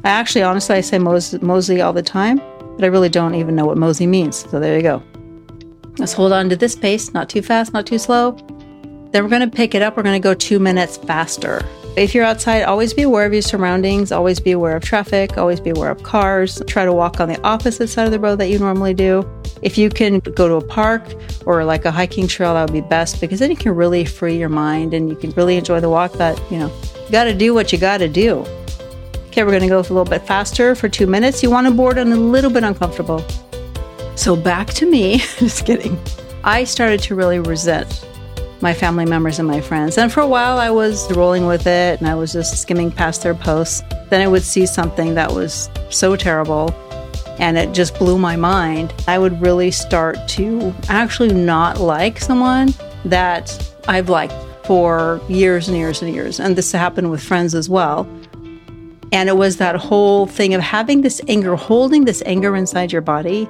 I 0.05 0.11
actually, 0.11 0.43
honestly, 0.43 0.77
I 0.77 0.81
say 0.81 0.99
mosey, 0.99 1.39
mosey 1.39 1.81
all 1.81 1.93
the 1.93 2.03
time, 2.03 2.39
but 2.77 2.85
I 2.85 2.89
really 2.89 3.09
don't 3.11 3.35
even 3.35 3.55
know 3.55 3.67
what 3.67 3.77
mosey 3.77 4.07
means. 4.07 4.49
So 4.51 4.59
there 4.59 4.77
you 4.77 4.83
go. 4.83 5.03
Let's 5.99 6.13
hold 6.13 6.33
on 6.33 6.49
to 6.49 6.57
this 6.57 6.75
pace, 6.75 7.13
not 7.13 7.29
too 7.29 7.43
fast, 7.43 7.73
not 7.73 7.87
too 7.87 7.99
slow. 7.99 8.33
Then 9.13 9.23
we're 9.23 9.31
going 9.31 9.49
to 9.49 9.57
pick 9.57 9.75
it 9.75 9.83
up. 9.83 9.97
We're 9.97 10.03
going 10.05 10.21
to 10.21 10.27
go 10.27 10.35
two 10.35 10.59
minutes 10.59 10.97
faster. 10.97 11.65
If 11.97 12.15
you're 12.15 12.25
outside, 12.25 12.63
always 12.63 12.95
be 12.95 13.03
aware 13.03 13.27
of 13.27 13.33
your 13.33 13.43
surroundings, 13.43 14.13
always 14.13 14.39
be 14.39 14.53
aware 14.53 14.77
of 14.77 14.85
traffic, 14.85 15.37
always 15.37 15.59
be 15.59 15.71
aware 15.71 15.91
of 15.91 16.03
cars. 16.05 16.63
Try 16.67 16.85
to 16.85 16.93
walk 16.93 17.19
on 17.21 17.29
the 17.29 17.41
opposite 17.43 17.89
side 17.89 18.07
of 18.07 18.13
the 18.13 18.21
road 18.21 18.37
that 18.37 18.49
you 18.49 18.59
normally 18.59 18.95
do. 18.95 19.29
If 19.63 19.77
you 19.77 19.91
can 19.91 20.21
go 20.21 20.47
to 20.47 20.55
a 20.55 20.65
park 20.65 21.03
or 21.45 21.65
like 21.65 21.85
a 21.85 21.91
hiking 21.91 22.29
trail, 22.29 22.55
that 22.55 22.63
would 22.63 22.73
be 22.73 22.89
best 22.89 23.21
because 23.21 23.41
then 23.41 23.51
you 23.51 23.57
can 23.57 23.75
really 23.75 24.05
free 24.05 24.39
your 24.39 24.49
mind 24.49 24.95
and 24.95 25.09
you 25.09 25.17
can 25.17 25.31
really 25.33 25.57
enjoy 25.57 25.81
the 25.81 25.91
walk. 25.91 26.17
But, 26.17 26.41
you 26.51 26.59
know, 26.59 26.73
you 27.05 27.11
got 27.11 27.25
to 27.25 27.35
do 27.35 27.53
what 27.53 27.73
you 27.73 27.79
got 27.79 27.99
to 27.99 28.09
do. 28.09 28.45
Okay, 29.29 29.43
we're 29.43 29.51
going 29.51 29.63
to 29.63 29.69
go 29.69 29.79
a 29.79 29.83
little 29.83 30.05
bit 30.05 30.23
faster 30.23 30.75
for 30.75 30.89
two 30.89 31.07
minutes. 31.07 31.43
You 31.43 31.51
want 31.51 31.67
to 31.67 31.75
bored 31.75 31.99
and 31.99 32.13
a 32.13 32.17
little 32.17 32.51
bit 32.51 32.63
uncomfortable. 32.63 33.25
So 34.15 34.37
back 34.37 34.69
to 34.75 34.89
me. 34.89 35.19
Just 35.39 35.67
kidding. 35.67 35.99
I 36.45 36.65
started 36.65 37.01
to 37.03 37.15
really 37.17 37.41
resent 37.41 38.08
my 38.61 38.75
family 38.75 39.05
members 39.05 39.39
and 39.39 39.47
my 39.47 39.61
friends. 39.61 39.99
And 39.99 40.13
for 40.13 40.21
a 40.21 40.27
while, 40.27 40.59
I 40.59 40.71
was 40.71 41.11
rolling 41.17 41.47
with 41.47 41.67
it 41.67 42.01
and 42.01 42.09
I 42.09 42.15
was 42.15 42.33
just 42.33 42.61
skimming 42.61 42.91
past 42.91 43.23
their 43.23 43.35
posts. 43.35 43.83
Then 44.11 44.21
I 44.21 44.29
would 44.29 44.43
see 44.43 44.67
something 44.67 45.15
that 45.15 45.33
was 45.33 45.71
so 45.91 46.17
terrible 46.17 46.75
and 47.39 47.57
it 47.57 47.73
just 47.73 47.97
blew 47.99 48.19
my 48.19 48.37
mind. 48.37 48.93
I 49.07 49.19
would 49.19 49.41
really 49.41 49.71
start 49.71 50.17
to 50.29 50.75
actually 50.89 51.33
not 51.33 51.81
like 51.81 52.19
someone 52.19 52.75
that 53.05 53.75
I've 53.87 54.09
liked 54.09 54.35
for 54.65 55.21
years 55.29 55.69
and 55.69 55.77
years 55.77 56.03
and 56.03 56.13
years. 56.13 56.41
And 56.41 56.57
this 56.57 56.73
happened 56.73 57.11
with 57.11 57.23
friends 57.23 57.55
as 57.55 57.69
well. 57.69 58.09
And 59.13 59.29
it 59.29 59.37
was 59.37 59.57
that 59.57 59.77
whole 59.77 60.27
thing 60.27 60.53
of 60.53 60.61
having 60.61 61.01
this 61.01 61.21
anger, 61.29 61.57
holding 61.57 62.05
this 62.05 62.23
anger 62.27 62.55
inside 62.57 62.93
your 62.93 63.01
body 63.01 63.49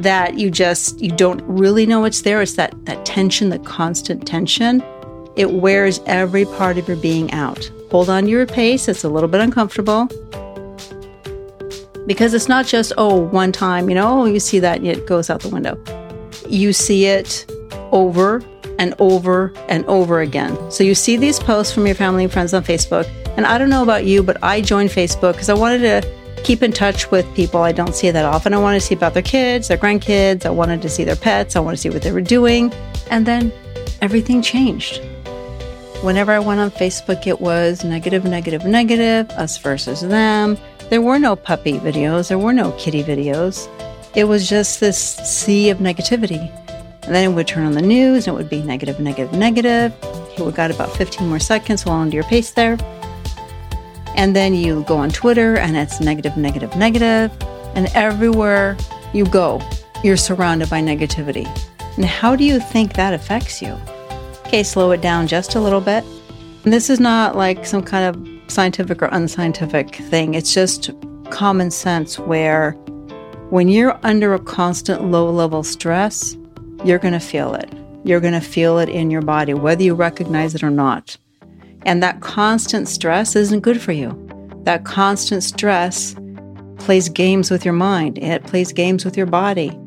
that 0.00 0.38
you 0.38 0.50
just 0.50 1.00
you 1.00 1.10
don't 1.10 1.42
really 1.42 1.86
know 1.86 2.04
it's 2.04 2.22
there. 2.22 2.42
It's 2.42 2.54
that 2.54 2.74
that 2.86 3.04
tension, 3.04 3.50
the 3.50 3.58
constant 3.60 4.26
tension. 4.26 4.82
It 5.36 5.52
wears 5.52 6.00
every 6.06 6.44
part 6.44 6.78
of 6.78 6.86
your 6.86 6.96
being 6.96 7.32
out. 7.32 7.70
Hold 7.90 8.08
on 8.08 8.24
to 8.24 8.30
your 8.30 8.46
pace. 8.46 8.88
It's 8.88 9.04
a 9.04 9.08
little 9.08 9.28
bit 9.28 9.40
uncomfortable. 9.40 10.08
Because 12.06 12.34
it's 12.34 12.48
not 12.48 12.66
just, 12.66 12.92
oh, 12.98 13.16
one 13.16 13.50
time, 13.50 13.88
you 13.88 13.94
know, 13.94 14.22
oh, 14.22 14.24
you 14.26 14.38
see 14.38 14.58
that 14.60 14.78
and 14.78 14.86
it 14.86 15.06
goes 15.06 15.30
out 15.30 15.40
the 15.40 15.48
window. 15.48 15.78
You 16.48 16.72
see 16.72 17.06
it 17.06 17.50
over 17.90 18.42
and 18.78 18.94
over 18.98 19.52
and 19.68 19.84
over 19.86 20.20
again. 20.20 20.70
So 20.70 20.84
you 20.84 20.94
see 20.94 21.16
these 21.16 21.38
posts 21.38 21.72
from 21.72 21.86
your 21.86 21.94
family 21.94 22.24
and 22.24 22.32
friends 22.32 22.52
on 22.52 22.62
Facebook. 22.62 23.08
And 23.36 23.46
I 23.46 23.58
don't 23.58 23.70
know 23.70 23.82
about 23.82 24.04
you, 24.04 24.22
but 24.22 24.36
I 24.42 24.60
joined 24.60 24.90
Facebook 24.90 25.32
because 25.32 25.48
I 25.48 25.54
wanted 25.54 25.78
to 25.78 26.08
keep 26.44 26.62
in 26.62 26.72
touch 26.72 27.10
with 27.10 27.26
people 27.34 27.62
I 27.62 27.72
don't 27.72 27.94
see 27.94 28.10
that 28.10 28.24
often. 28.24 28.54
I 28.54 28.58
want 28.58 28.80
to 28.80 28.86
see 28.86 28.94
about 28.94 29.14
their 29.14 29.22
kids, 29.22 29.68
their 29.68 29.78
grandkids. 29.78 30.44
I 30.44 30.50
wanted 30.50 30.82
to 30.82 30.88
see 30.88 31.02
their 31.02 31.16
pets. 31.16 31.56
I 31.56 31.60
want 31.60 31.76
to 31.76 31.80
see 31.80 31.90
what 31.90 32.02
they 32.02 32.12
were 32.12 32.20
doing. 32.20 32.72
And 33.10 33.26
then 33.26 33.52
everything 34.02 34.42
changed. 34.42 35.00
Whenever 36.02 36.32
I 36.32 36.38
went 36.38 36.60
on 36.60 36.70
Facebook, 36.70 37.26
it 37.26 37.40
was 37.40 37.82
negative, 37.82 38.24
negative, 38.24 38.66
negative, 38.66 39.30
us 39.30 39.56
versus 39.56 40.02
them. 40.02 40.58
There 40.90 41.00
were 41.00 41.18
no 41.18 41.34
puppy 41.34 41.78
videos, 41.78 42.28
there 42.28 42.38
were 42.38 42.52
no 42.52 42.72
kitty 42.72 43.02
videos. 43.02 43.68
It 44.14 44.24
was 44.24 44.46
just 44.46 44.80
this 44.80 44.98
sea 44.98 45.70
of 45.70 45.78
negativity. 45.78 46.50
And 47.04 47.14
then 47.14 47.30
it 47.30 47.34
would 47.34 47.48
turn 47.48 47.64
on 47.64 47.72
the 47.72 47.82
news 47.82 48.26
and 48.26 48.34
it 48.34 48.38
would 48.38 48.50
be 48.50 48.62
negative, 48.62 49.00
negative, 49.00 49.32
negative. 49.32 49.94
You 50.36 50.44
would 50.44 50.54
got 50.54 50.70
about 50.70 50.94
15 50.94 51.26
more 51.26 51.38
seconds, 51.38 51.82
hold 51.82 51.96
on 51.96 52.10
to 52.10 52.14
your 52.14 52.24
pace 52.24 52.50
there. 52.50 52.76
And 54.16 54.34
then 54.34 54.54
you 54.54 54.84
go 54.84 54.96
on 54.96 55.10
Twitter 55.10 55.56
and 55.56 55.76
it's 55.76 56.00
negative, 56.00 56.36
negative, 56.36 56.76
negative. 56.76 57.30
And 57.74 57.86
everywhere 57.94 58.76
you 59.12 59.24
go, 59.26 59.60
you're 60.02 60.16
surrounded 60.16 60.70
by 60.70 60.80
negativity. 60.80 61.46
And 61.96 62.04
how 62.04 62.36
do 62.36 62.44
you 62.44 62.60
think 62.60 62.94
that 62.94 63.14
affects 63.14 63.62
you? 63.62 63.76
Okay, 64.46 64.62
slow 64.62 64.90
it 64.92 65.00
down 65.00 65.26
just 65.26 65.54
a 65.54 65.60
little 65.60 65.80
bit. 65.80 66.04
And 66.64 66.72
this 66.72 66.88
is 66.90 67.00
not 67.00 67.36
like 67.36 67.66
some 67.66 67.82
kind 67.82 68.04
of 68.14 68.34
scientific 68.50 69.02
or 69.02 69.06
unscientific 69.06 69.96
thing, 69.96 70.34
it's 70.34 70.54
just 70.54 70.90
common 71.30 71.70
sense 71.70 72.18
where 72.18 72.72
when 73.50 73.68
you're 73.68 73.98
under 74.02 74.34
a 74.34 74.38
constant 74.38 75.10
low 75.10 75.30
level 75.30 75.62
stress, 75.62 76.36
you're 76.84 76.98
going 76.98 77.14
to 77.14 77.20
feel 77.20 77.54
it. 77.54 77.72
You're 78.04 78.20
going 78.20 78.34
to 78.34 78.40
feel 78.40 78.78
it 78.78 78.88
in 78.88 79.10
your 79.10 79.22
body, 79.22 79.54
whether 79.54 79.82
you 79.82 79.94
recognize 79.94 80.54
it 80.54 80.62
or 80.62 80.70
not. 80.70 81.16
And 81.86 82.02
that 82.02 82.20
constant 82.20 82.88
stress 82.88 83.36
isn't 83.36 83.60
good 83.60 83.80
for 83.80 83.92
you. 83.92 84.20
That 84.64 84.84
constant 84.84 85.42
stress 85.42 86.14
plays 86.78 87.08
games 87.08 87.50
with 87.50 87.64
your 87.64 87.74
mind, 87.74 88.18
it 88.18 88.44
plays 88.44 88.72
games 88.72 89.04
with 89.04 89.16
your 89.16 89.26
body. 89.26 89.78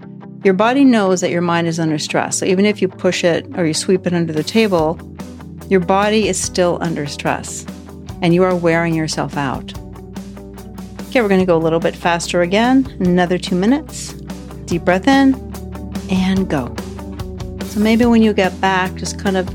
Your 0.44 0.54
body 0.54 0.86
knows 0.86 1.22
that 1.22 1.32
your 1.32 1.42
mind 1.42 1.68
is 1.68 1.80
under 1.80 1.98
stress. 1.98 2.38
So 2.38 2.46
even 2.46 2.66
if 2.66 2.82
you 2.82 2.88
push 2.88 3.24
it 3.24 3.46
or 3.58 3.66
you 3.66 3.74
sweep 3.74 4.06
it 4.06 4.14
under 4.14 4.32
the 4.32 4.44
table, 4.44 5.00
your 5.70 5.80
body 5.80 6.28
is 6.28 6.40
still 6.40 6.78
under 6.82 7.06
stress 7.08 7.66
and 8.22 8.34
you 8.34 8.44
are 8.44 8.56
wearing 8.56 8.94
yourself 8.94 9.36
out. 9.36 9.74
Okay, 11.08 11.22
we're 11.22 11.28
going 11.28 11.40
to 11.40 11.46
go 11.46 11.58
a 11.58 11.60
little 11.60 11.80
bit 11.80 11.96
faster 11.96 12.42
again. 12.42 12.86
Another 13.00 13.38
two 13.38 13.56
minutes. 13.56 14.14
Deep 14.66 14.84
breath 14.84 15.08
in 15.08 15.34
and 16.10 16.50
go. 16.50 16.74
So 17.66 17.80
maybe 17.80 18.06
when 18.06 18.22
you 18.22 18.34
get 18.34 18.60
back, 18.62 18.94
just 18.96 19.20
kind 19.20 19.38
of 19.38 19.48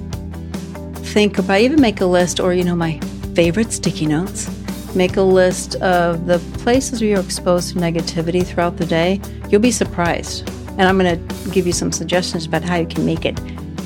think 1.12 1.38
about, 1.38 1.56
I 1.56 1.60
even 1.60 1.80
make 1.80 2.00
a 2.00 2.06
list, 2.06 2.40
or, 2.40 2.54
you 2.54 2.64
know, 2.64 2.74
my 2.74 2.98
favorite 3.34 3.70
sticky 3.70 4.06
notes. 4.06 4.48
Make 4.94 5.16
a 5.16 5.22
list 5.22 5.76
of 5.76 6.26
the 6.26 6.38
places 6.58 7.00
where 7.00 7.10
you're 7.10 7.20
exposed 7.20 7.74
to 7.74 7.78
negativity 7.78 8.46
throughout 8.46 8.78
the 8.78 8.86
day. 8.86 9.20
You'll 9.50 9.60
be 9.60 9.70
surprised. 9.70 10.48
And 10.78 10.82
I'm 10.82 10.98
going 10.98 11.28
to 11.28 11.50
give 11.50 11.66
you 11.66 11.72
some 11.72 11.92
suggestions 11.92 12.46
about 12.46 12.62
how 12.62 12.76
you 12.76 12.86
can 12.86 13.04
make 13.04 13.26
it 13.26 13.38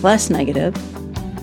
less 0.02 0.30
negative. 0.30 0.72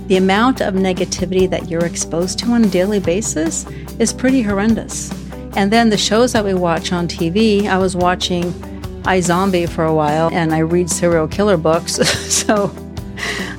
The 0.07 0.15
amount 0.15 0.61
of 0.61 0.73
negativity 0.75 1.49
that 1.49 1.69
you're 1.69 1.85
exposed 1.85 2.39
to 2.39 2.51
on 2.51 2.63
a 2.63 2.69
daily 2.69 3.01
basis 3.01 3.65
is 3.99 4.13
pretty 4.13 4.41
horrendous. 4.41 5.11
And 5.57 5.71
then 5.71 5.89
the 5.89 5.97
shows 5.97 6.31
that 6.31 6.45
we 6.45 6.53
watch 6.53 6.93
on 6.93 7.09
TV, 7.09 7.67
I 7.67 7.77
was 7.77 7.95
watching 7.95 8.43
iZombie 9.03 9.67
for 9.67 9.83
a 9.83 9.93
while 9.93 10.29
and 10.31 10.53
I 10.53 10.59
read 10.59 10.89
serial 10.89 11.27
killer 11.27 11.57
books. 11.57 11.95
so 12.33 12.73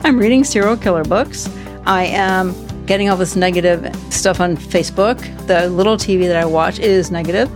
I'm 0.02 0.18
reading 0.18 0.42
serial 0.42 0.76
killer 0.76 1.04
books. 1.04 1.48
I 1.86 2.04
am 2.04 2.54
getting 2.86 3.08
all 3.08 3.16
this 3.16 3.36
negative 3.36 3.94
stuff 4.10 4.40
on 4.40 4.56
Facebook. 4.56 5.18
The 5.46 5.68
little 5.68 5.96
TV 5.96 6.26
that 6.26 6.36
I 6.36 6.44
watch 6.44 6.78
is 6.78 7.10
negative. 7.10 7.50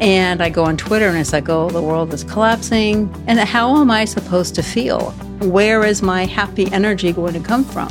And 0.00 0.42
I 0.42 0.48
go 0.48 0.64
on 0.64 0.76
Twitter 0.76 1.08
and 1.08 1.18
it's 1.18 1.32
like, 1.32 1.48
oh, 1.48 1.68
the 1.68 1.82
world 1.82 2.12
is 2.14 2.24
collapsing. 2.24 3.12
And 3.26 3.38
how 3.38 3.76
am 3.76 3.90
I 3.90 4.06
supposed 4.06 4.54
to 4.54 4.62
feel? 4.62 5.10
Where 5.40 5.84
is 5.84 6.00
my 6.02 6.24
happy 6.24 6.70
energy 6.72 7.12
going 7.12 7.34
to 7.34 7.40
come 7.40 7.64
from? 7.64 7.88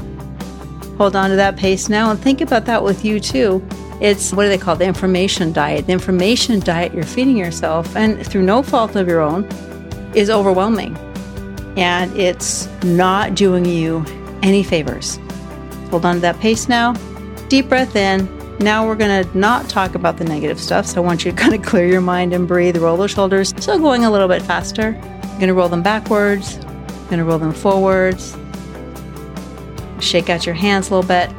Hold 0.97 1.15
on 1.15 1.29
to 1.29 1.35
that 1.35 1.55
pace 1.55 1.87
now 1.87 2.11
and 2.11 2.19
think 2.19 2.41
about 2.41 2.65
that 2.65 2.83
with 2.83 3.05
you 3.05 3.19
too. 3.19 3.65
It's 4.01 4.33
what 4.33 4.43
do 4.43 4.49
they 4.49 4.57
call 4.57 4.75
the 4.75 4.85
information 4.85 5.51
diet? 5.51 5.85
The 5.85 5.93
information 5.93 6.59
diet 6.61 6.93
you're 6.93 7.03
feeding 7.03 7.37
yourself, 7.37 7.95
and 7.95 8.25
through 8.25 8.43
no 8.43 8.63
fault 8.63 8.95
of 8.95 9.07
your 9.07 9.21
own, 9.21 9.43
is 10.15 10.29
overwhelming. 10.29 10.97
And 11.77 12.15
it's 12.17 12.67
not 12.83 13.35
doing 13.35 13.65
you 13.65 14.05
any 14.41 14.63
favors. 14.63 15.19
Hold 15.89 16.05
on 16.05 16.15
to 16.15 16.21
that 16.21 16.39
pace 16.39 16.69
now. 16.69 16.93
Deep 17.47 17.69
breath 17.69 17.95
in. 17.95 18.27
Now 18.59 18.85
we're 18.85 18.95
going 18.95 19.23
to 19.23 19.37
not 19.37 19.69
talk 19.69 19.95
about 19.95 20.17
the 20.17 20.25
negative 20.25 20.59
stuff. 20.59 20.85
So 20.85 21.01
I 21.01 21.05
want 21.05 21.25
you 21.25 21.31
to 21.31 21.37
kind 21.41 21.53
of 21.53 21.63
clear 21.63 21.87
your 21.87 22.01
mind 22.01 22.33
and 22.33 22.47
breathe, 22.47 22.77
roll 22.77 22.97
those 22.97 23.11
shoulders. 23.11 23.49
Still 23.49 23.79
going 23.79 24.05
a 24.05 24.11
little 24.11 24.27
bit 24.27 24.41
faster. 24.41 24.91
Going 24.91 25.47
to 25.47 25.53
roll 25.53 25.69
them 25.69 25.81
backwards. 25.81 26.57
Going 27.05 27.19
to 27.19 27.23
roll 27.23 27.39
them 27.39 27.53
forwards. 27.53 28.37
Shake 29.99 30.29
out 30.29 30.45
your 30.45 30.55
hands 30.55 30.89
a 30.89 30.95
little 30.95 31.07
bit. 31.07 31.29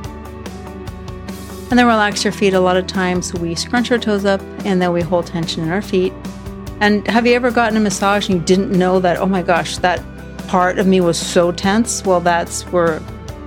And 1.71 1.79
then 1.79 1.87
relax 1.87 2.25
your 2.25 2.33
feet. 2.33 2.55
A 2.55 2.61
lot 2.61 2.77
of 2.77 2.87
times 2.87 3.33
we 3.35 3.55
scrunch 3.55 3.93
our 3.93 3.99
toes 3.99 4.25
up 4.25 4.41
and 4.65 4.83
then 4.83 4.93
we 4.93 5.03
hold 5.03 5.27
tension 5.27 5.63
in 5.63 5.71
our 5.71 5.83
feet. 5.83 6.13
And 6.81 7.07
have 7.07 7.27
you 7.27 7.35
ever 7.35 7.51
gotten 7.51 7.77
a 7.77 7.81
massage 7.81 8.29
and 8.29 8.41
you 8.41 8.45
didn't 8.45 8.73
know 8.77 8.99
that, 9.01 9.19
oh 9.19 9.27
my 9.27 9.43
gosh, 9.43 9.77
that 9.79 10.03
part 10.49 10.79
of 10.79 10.87
me 10.87 11.01
was 11.01 11.19
so 11.19 11.53
tense? 11.53 12.03
Well, 12.05 12.21
that's 12.21 12.63
where 12.73 13.01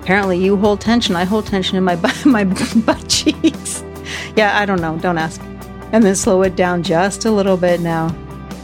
apparently 0.03 0.37
you 0.37 0.57
hold 0.57 0.81
tension. 0.81 1.15
I 1.15 1.23
hold 1.23 1.47
tension 1.47 1.77
in 1.77 1.83
my 1.83 1.95
butt, 1.95 2.25
my 2.25 2.43
butt 2.85 3.07
cheeks. 3.07 3.83
yeah, 4.35 4.59
I 4.59 4.65
don't 4.65 4.81
know. 4.81 4.97
Don't 4.99 5.17
ask. 5.17 5.41
And 5.93 6.03
then 6.03 6.15
slow 6.15 6.41
it 6.41 6.55
down 6.55 6.83
just 6.83 7.25
a 7.25 7.31
little 7.31 7.55
bit 7.55 7.79
now. 7.79 8.13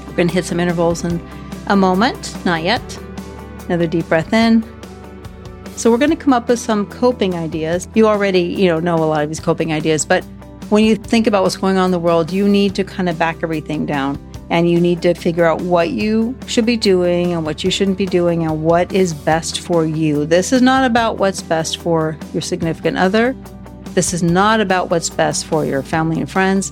We're 0.08 0.15
going 0.15 0.27
to 0.27 0.34
hit 0.34 0.46
some 0.46 0.60
intervals 0.60 1.05
in 1.05 1.25
a 1.67 1.75
moment. 1.75 2.36
Not 2.46 2.63
yet. 2.63 3.00
Another 3.65 3.88
deep 3.88 4.08
breath 4.10 4.34
in. 4.34 4.63
So 5.77 5.89
we're 5.89 5.98
going 5.98 6.10
to 6.10 6.17
come 6.17 6.34
up 6.34 6.50
with 6.50 6.60
some 6.60 6.86
coping 6.88 7.36
ideas. 7.36 7.88
You 7.93 8.08
already, 8.08 8.41
you 8.41 8.67
know, 8.67 8.79
know 8.79 8.96
a 8.96 9.05
lot 9.05 9.24
of 9.24 9.29
these 9.29 9.39
coping 9.39 9.72
ideas, 9.72 10.05
but 10.05 10.25
when 10.69 10.84
you 10.84 10.96
think 10.96 11.25
about 11.25 11.43
what's 11.43 11.55
going 11.55 11.77
on 11.77 11.86
in 11.86 11.91
the 11.91 12.00
world, 12.00 12.31
you 12.31 12.50
need 12.50 12.75
to 12.75 12.84
kind 12.84 13.08
of 13.08 13.17
back 13.17 13.38
everything 13.43 13.86
down 13.86 14.17
and 14.49 14.69
you 14.69 14.79
need 14.79 15.01
to 15.03 15.13
figure 15.13 15.45
out 15.45 15.61
what 15.61 15.91
you 15.91 16.37
should 16.47 16.65
be 16.65 16.77
doing 16.77 17.33
and 17.33 17.45
what 17.45 17.63
you 17.63 17.69
shouldn't 17.69 17.97
be 17.97 18.05
doing 18.05 18.43
and 18.43 18.63
what 18.63 18.91
is 18.91 19.13
best 19.13 19.61
for 19.61 19.85
you. 19.85 20.25
This 20.25 20.51
is 20.51 20.61
not 20.61 20.85
about 20.85 21.17
what's 21.17 21.41
best 21.41 21.77
for 21.77 22.17
your 22.33 22.41
significant 22.41 22.97
other. 22.97 23.33
This 23.93 24.13
is 24.13 24.23
not 24.23 24.59
about 24.59 24.89
what's 24.89 25.09
best 25.09 25.45
for 25.45 25.65
your 25.65 25.83
family 25.83 26.19
and 26.19 26.29
friends. 26.29 26.71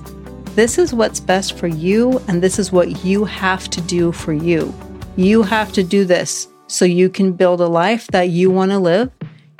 This 0.54 0.78
is 0.78 0.92
what's 0.92 1.20
best 1.20 1.56
for 1.56 1.68
you, 1.68 2.20
and 2.26 2.42
this 2.42 2.58
is 2.58 2.72
what 2.72 3.04
you 3.04 3.24
have 3.24 3.68
to 3.70 3.80
do 3.82 4.10
for 4.10 4.32
you. 4.32 4.74
You 5.16 5.42
have 5.42 5.72
to 5.74 5.84
do 5.84 6.04
this 6.04 6.48
so 6.66 6.84
you 6.84 7.08
can 7.08 7.32
build 7.32 7.60
a 7.60 7.66
life 7.66 8.06
that 8.08 8.30
you 8.30 8.50
want 8.50 8.72
to 8.72 8.78
live 8.78 9.10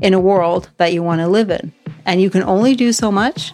in 0.02 0.14
a 0.14 0.20
world 0.20 0.70
that 0.76 0.92
you 0.92 1.02
want 1.02 1.20
to 1.20 1.28
live 1.28 1.50
in. 1.50 1.72
And 2.04 2.20
you 2.20 2.30
can 2.30 2.42
only 2.42 2.74
do 2.74 2.92
so 2.92 3.12
much. 3.12 3.52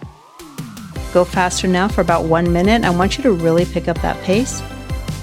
Go 1.15 1.23
faster 1.23 1.65
now 1.65 1.87
for 1.87 2.01
about 2.01 2.25
one 2.25 2.51
minute. 2.51 2.83
I 2.83 2.89
want 2.89 3.17
you 3.17 3.23
to 3.23 3.31
really 3.31 3.63
pick 3.63 3.87
up 3.87 3.97
that 4.01 4.21
pace. 4.25 4.61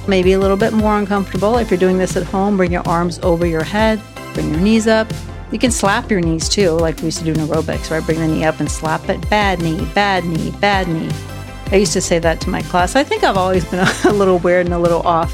Maybe 0.08 0.32
a 0.32 0.38
little 0.38 0.56
bit 0.56 0.72
more 0.72 0.96
uncomfortable. 0.96 1.58
If 1.58 1.70
you're 1.70 1.78
doing 1.78 1.98
this 1.98 2.16
at 2.16 2.22
home, 2.22 2.56
bring 2.56 2.72
your 2.72 2.88
arms 2.88 3.18
over 3.18 3.44
your 3.44 3.62
head, 3.62 4.00
bring 4.32 4.48
your 4.52 4.60
knees 4.60 4.86
up. 4.86 5.06
You 5.50 5.58
can 5.58 5.70
slap 5.70 6.10
your 6.10 6.22
knees 6.22 6.48
too, 6.48 6.70
like 6.70 6.96
we 7.00 7.04
used 7.04 7.18
to 7.18 7.24
do 7.26 7.32
in 7.32 7.46
aerobics, 7.46 7.90
right? 7.90 8.02
Bring 8.02 8.20
the 8.20 8.26
knee 8.26 8.42
up 8.42 8.58
and 8.58 8.70
slap 8.70 9.06
it. 9.10 9.28
Bad 9.28 9.60
knee, 9.60 9.84
bad 9.94 10.24
knee, 10.24 10.50
bad 10.62 10.88
knee. 10.88 11.10
I 11.70 11.76
used 11.76 11.92
to 11.92 12.00
say 12.00 12.18
that 12.20 12.40
to 12.40 12.48
my 12.48 12.62
class. 12.62 12.96
I 12.96 13.04
think 13.04 13.22
I've 13.22 13.36
always 13.36 13.66
been 13.66 13.86
a 14.04 14.12
little 14.14 14.38
weird 14.38 14.64
and 14.64 14.74
a 14.74 14.78
little 14.78 15.02
off. 15.02 15.30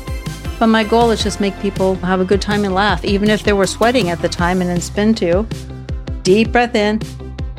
But 0.59 0.67
my 0.67 0.83
goal 0.83 1.13
is 1.13 1.23
just 1.23 1.39
make 1.39 1.57
people 1.61 1.95
have 1.99 2.21
a 2.21 2.25
good 2.25 2.43
time 2.43 2.65
and 2.65 2.75
laugh, 2.75 3.05
even 3.05 3.31
if 3.31 3.45
they 3.45 3.53
were 3.53 3.69
sweating 3.69 4.11
at 4.11 4.21
the 4.23 4.29
time, 4.29 4.61
and 4.61 4.69
then 4.69 4.81
spin 4.81 5.15
two. 5.15 5.47
Deep 6.25 6.51
breath 6.51 6.75
in 6.75 7.01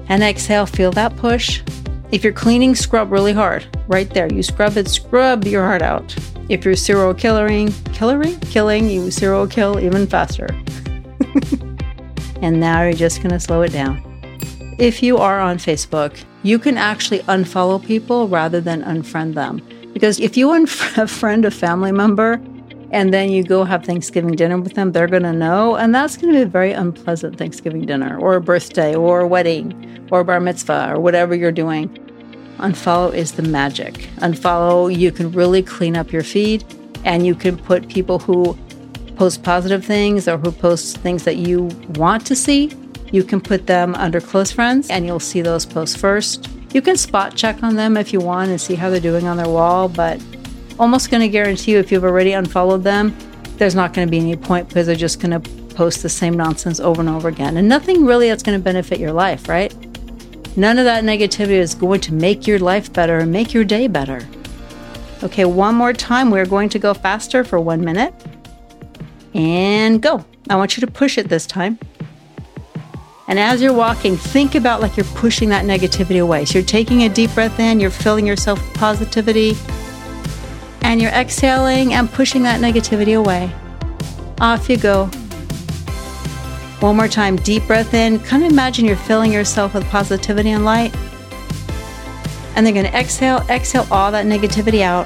and 0.10 0.22
exhale. 0.22 0.66
Feel 0.66 0.92
that 0.92 1.16
push. 1.16 1.62
If 2.12 2.24
you're 2.24 2.34
cleaning, 2.34 2.76
scrub 2.76 3.12
really 3.12 3.34
hard. 3.34 3.66
Right 3.88 4.10
there. 4.10 4.32
You 4.32 4.44
scrub 4.44 4.78
it, 4.78 4.88
scrub 4.88 5.46
your 5.46 5.64
heart 5.64 5.82
out. 5.82 6.16
If 6.50 6.66
you're 6.66 6.76
serial 6.76 7.14
killing, 7.14 7.72
killing, 7.94 8.40
killing, 8.40 8.90
you 8.90 9.12
serial 9.12 9.48
kill 9.48 9.80
even 9.80 10.08
faster. 10.08 10.48
And 12.42 12.60
now 12.60 12.84
you're 12.84 12.94
just 12.94 13.18
going 13.18 13.32
to 13.32 13.40
slow 13.40 13.62
it 13.64 13.72
down. 13.72 14.02
If 14.80 15.04
you 15.04 15.18
are 15.18 15.40
on 15.40 15.58
Facebook, 15.58 16.24
you 16.44 16.58
can 16.58 16.78
actually 16.78 17.20
unfollow 17.20 17.86
people 17.86 18.30
rather 18.30 18.62
than 18.62 18.82
unfriend 18.84 19.34
them. 19.34 19.62
Because 19.94 20.20
if 20.20 20.38
you 20.38 20.48
unfriend 20.50 21.46
a 21.46 21.52
family 21.52 21.92
member 21.92 22.42
and 22.92 23.14
then 23.14 23.30
you 23.30 23.44
go 23.44 23.64
have 23.64 23.86
Thanksgiving 23.86 24.36
dinner 24.36 24.58
with 24.60 24.74
them, 24.74 24.92
they're 24.92 25.08
going 25.08 25.24
to 25.24 25.34
know. 25.34 25.76
And 25.76 25.94
that's 25.94 26.18
going 26.18 26.34
to 26.34 26.40
be 26.40 26.44
a 26.44 26.48
very 26.48 26.72
unpleasant 26.72 27.38
Thanksgiving 27.38 27.86
dinner 27.86 28.20
or 28.20 28.36
a 28.36 28.42
birthday 28.42 28.96
or 28.96 29.22
a 29.22 29.28
wedding 29.28 30.08
or 30.12 30.24
bar 30.24 30.40
mitzvah 30.40 30.94
or 30.94 31.00
whatever 31.00 31.36
you're 31.36 31.52
doing. 31.52 31.90
Unfollow 32.58 33.14
is 33.14 33.34
the 33.34 33.44
magic. 33.44 33.94
Unfollow, 34.18 34.94
you 34.96 35.12
can 35.12 35.32
really 35.32 35.62
clean 35.62 35.96
up 35.96 36.12
your 36.12 36.24
feed 36.24 36.64
and 37.06 37.26
you 37.26 37.36
can 37.36 37.58
put 37.58 37.88
people 37.88 38.20
who 38.20 38.58
post 39.16 39.44
positive 39.44 39.86
things 39.86 40.28
or 40.28 40.38
who 40.38 40.52
post 40.52 40.98
things 40.98 41.24
that 41.26 41.38
you 41.38 41.64
want 41.96 42.26
to 42.26 42.36
see. 42.36 42.72
You 43.12 43.24
can 43.24 43.40
put 43.40 43.68
them 43.68 43.96
under 43.96 44.20
close 44.20 44.52
friends 44.52 44.90
and 44.90 45.06
you'll 45.06 45.20
see 45.20 45.42
those 45.42 45.66
posts 45.66 45.96
first. 45.96 46.50
You 46.74 46.82
can 46.82 46.98
spot 46.98 47.36
check 47.36 47.64
on 47.64 47.76
them 47.76 47.98
if 47.98 48.14
you 48.14 48.20
want 48.20 48.50
and 48.50 48.60
see 48.60 48.76
how 48.76 48.90
they're 48.90 49.00
doing 49.00 49.28
on 49.28 49.38
their 49.38 49.48
wall, 49.48 49.90
but 49.90 50.22
almost 50.80 51.12
going 51.12 51.22
to 51.22 51.30
guarantee 51.30 51.74
you 51.74 51.80
if 51.80 51.92
you've 51.92 52.04
already 52.04 52.32
unfollowed 52.32 52.84
them, 52.84 53.16
there's 53.58 53.76
not 53.76 53.94
going 53.94 54.08
to 54.08 54.12
be 54.12 54.18
any 54.18 54.36
point 54.36 54.70
because 54.70 54.88
they're 54.88 54.96
just 54.96 55.20
going 55.20 55.40
to 55.40 55.50
post 55.76 56.02
the 56.02 56.10
same 56.10 56.36
nonsense 56.36 56.80
over 56.80 57.02
and 57.02 57.10
over 57.10 57.28
again. 57.28 57.58
And 57.58 57.68
nothing 57.68 58.06
really 58.06 58.30
that's 58.30 58.42
going 58.42 58.58
to 58.58 58.64
benefit 58.64 59.00
your 59.00 59.12
life, 59.12 59.48
right? 59.48 59.74
None 60.58 60.80
of 60.80 60.86
that 60.86 61.04
negativity 61.04 61.52
is 61.52 61.76
going 61.76 62.02
to 62.02 62.14
make 62.14 62.48
your 62.48 62.60
life 62.60 62.92
better 62.92 63.20
and 63.20 63.32
make 63.32 63.54
your 63.54 63.64
day 63.64 63.88
better. 63.88 64.28
Okay, 65.22 65.46
one 65.46 65.76
more 65.76 65.94
time. 65.94 66.32
We're 66.32 66.46
going 66.46 66.70
to 66.70 66.80
go 66.80 66.94
faster 66.94 67.44
for 67.44 67.60
one 67.60 67.82
minute. 67.82 68.14
And 69.34 70.02
go. 70.02 70.26
I 70.50 70.56
want 70.56 70.76
you 70.76 70.82
to 70.82 70.92
push 70.92 71.18
it 71.18 71.30
this 71.30 71.46
time. 71.46 71.78
And 73.28 73.38
as 73.38 73.62
you're 73.62 73.74
walking, 73.74 74.18
think 74.18 74.56
about 74.56 74.82
like 74.82 74.98
you're 74.98 75.06
pushing 75.06 75.50
that 75.50 75.66
negativity 75.66 76.22
away. 76.22 76.46
So 76.46 76.60
you're 76.60 76.66
taking 76.66 77.04
a 77.04 77.10
deep 77.10 77.32
breath 77.36 77.60
in, 77.60 77.80
you're 77.80 77.92
filling 77.92 78.26
yourself 78.26 78.60
with 78.60 78.74
positivity, 78.74 79.56
and 80.82 81.02
you're 81.02 81.12
exhaling 81.12 81.94
and 81.94 82.12
pushing 82.12 82.44
that 82.44 82.62
negativity 82.62 83.18
away. 83.18 83.52
Off 84.40 84.70
you 84.70 84.78
go. 84.78 85.06
One 86.80 86.96
more 86.96 87.08
time, 87.08 87.36
deep 87.36 87.68
breath 87.68 87.94
in. 87.94 88.20
Kind 88.20 88.44
of 88.44 88.52
imagine 88.52 88.86
you're 88.86 88.96
filling 88.96 89.34
yourself 89.34 89.74
with 89.74 89.86
positivity 89.90 90.52
and 90.52 90.64
light. 90.64 90.96
And 92.56 92.66
then 92.66 92.74
to 92.74 92.98
exhale, 92.98 93.46
exhale 93.50 93.88
all 93.92 94.12
that 94.12 94.26
negativity 94.26 94.82
out. 94.82 95.06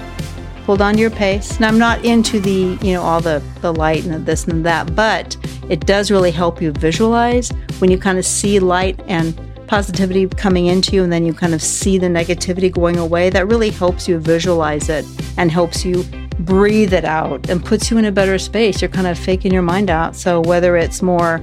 Hold 0.66 0.82
on 0.82 0.94
to 0.94 1.00
your 1.00 1.10
pace. 1.10 1.60
Now, 1.60 1.68
I'm 1.68 1.78
not 1.78 2.06
into 2.06 2.40
the, 2.40 2.78
you 2.82 2.94
know, 2.94 3.02
all 3.02 3.22
the, 3.22 3.44
the 3.62 3.74
light 3.74 4.06
and 4.06 4.14
the 4.14 4.20
this 4.20 4.46
and 4.46 4.66
that, 4.66 4.96
but 4.96 5.36
it 5.70 5.86
does 5.86 6.10
really 6.10 6.32
help 6.32 6.62
you 6.62 6.72
visualize 6.72 7.50
when 7.80 7.92
you 7.92 7.98
kind 7.98 8.18
of 8.18 8.26
see 8.26 8.60
light 8.60 9.00
and 9.08 9.38
positivity 9.74 10.28
coming 10.28 10.68
into 10.68 10.96
you 10.96 11.04
and 11.04 11.12
then 11.12 11.26
you 11.26 11.34
kind 11.34 11.52
of 11.52 11.60
see 11.60 11.98
the 11.98 12.06
negativity 12.06 12.72
going 12.72 12.96
away. 12.98 13.32
That 13.32 13.48
really 13.48 13.72
helps 13.72 14.08
you 14.08 14.20
visualize 14.20 14.88
it 14.88 15.04
and 15.36 15.50
helps 15.50 15.84
you 15.84 16.04
breathe 16.38 16.94
it 16.94 17.06
out 17.06 17.50
and 17.50 17.66
puts 17.66 17.90
you 17.90 17.98
in 17.98 18.06
a 18.06 18.12
better 18.12 18.38
space. 18.38 18.84
You're 18.84 18.92
kind 18.92 19.08
of 19.08 19.18
faking 19.18 19.52
your 19.52 19.64
mind 19.64 19.90
out. 19.90 20.16
So, 20.16 20.42
whether 20.42 20.78
it's 20.78 21.02
more 21.02 21.40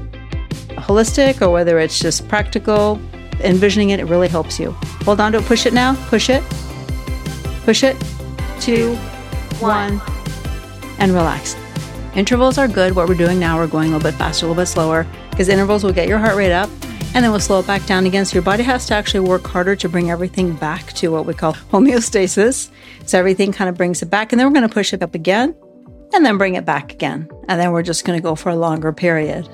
holistic 0.79 1.45
or 1.45 1.51
whether 1.51 1.81
it's 1.81 1.99
just 1.99 2.29
practical, 2.29 3.01
envisioning 3.41 3.91
it, 3.91 3.99
it 3.99 4.05
really 4.05 4.29
helps 4.29 4.61
you. 4.61 4.77
Hold 5.05 5.19
on 5.19 5.33
to 5.33 5.39
it, 5.39 5.45
push 5.47 5.67
it 5.67 5.75
now, 5.75 5.97
push 6.09 6.31
it, 6.31 6.45
push 7.65 7.83
it, 7.83 7.97
two, 8.61 8.95
one, 9.59 10.01
and 11.01 11.11
relax. 11.11 11.57
Intervals 12.15 12.59
are 12.59 12.69
good. 12.69 12.95
What 12.95 13.09
we're 13.09 13.17
doing 13.17 13.41
now, 13.41 13.57
we're 13.57 13.67
going 13.67 13.89
a 13.89 13.97
little 13.97 14.09
bit 14.09 14.17
faster, 14.17 14.47
a 14.47 14.49
little 14.49 14.63
bit 14.63 14.69
slower, 14.69 15.05
because 15.31 15.49
intervals 15.49 15.83
will 15.83 15.93
get 15.93 16.07
your 16.07 16.19
heart 16.19 16.37
rate 16.37 16.53
up 16.53 16.71
and 17.15 17.25
then 17.25 17.31
we'll 17.33 17.41
slow 17.41 17.61
it 17.61 17.67
back 17.67 17.85
down 17.87 18.07
again. 18.07 18.25
So 18.25 18.35
your 18.35 18.43
body 18.43 18.63
has 18.63 18.87
to 18.87 18.95
actually 18.95 19.29
work 19.29 19.47
harder 19.47 19.75
to 19.77 19.89
bring 19.89 20.11
everything 20.11 20.55
back 20.55 20.93
to 20.95 21.09
what 21.09 21.27
we 21.27 21.35
call 21.35 21.53
homeostasis. 21.73 22.71
So 23.07 23.19
everything 23.19 23.53
kind 23.53 23.69
of 23.69 23.77
brings 23.77 24.01
it 24.03 24.11
back. 24.11 24.33
And 24.33 24.39
then 24.39 24.47
we're 24.47 24.55
going 24.55 24.69
to 24.69 24.73
push 24.73 24.93
it 24.93 25.03
up 25.03 25.15
again 25.15 25.55
and 26.13 26.25
then 26.25 26.39
bring 26.39 26.55
it 26.55 26.65
back 26.65 26.93
again. 26.93 27.29
And 27.49 27.61
then 27.61 27.73
we're 27.73 27.83
just 27.83 28.05
going 28.05 28.19
to 28.19 28.23
go 28.23 28.35
for 28.35 28.51
a 28.51 28.57
longer 28.57 28.93
period. 28.93 29.49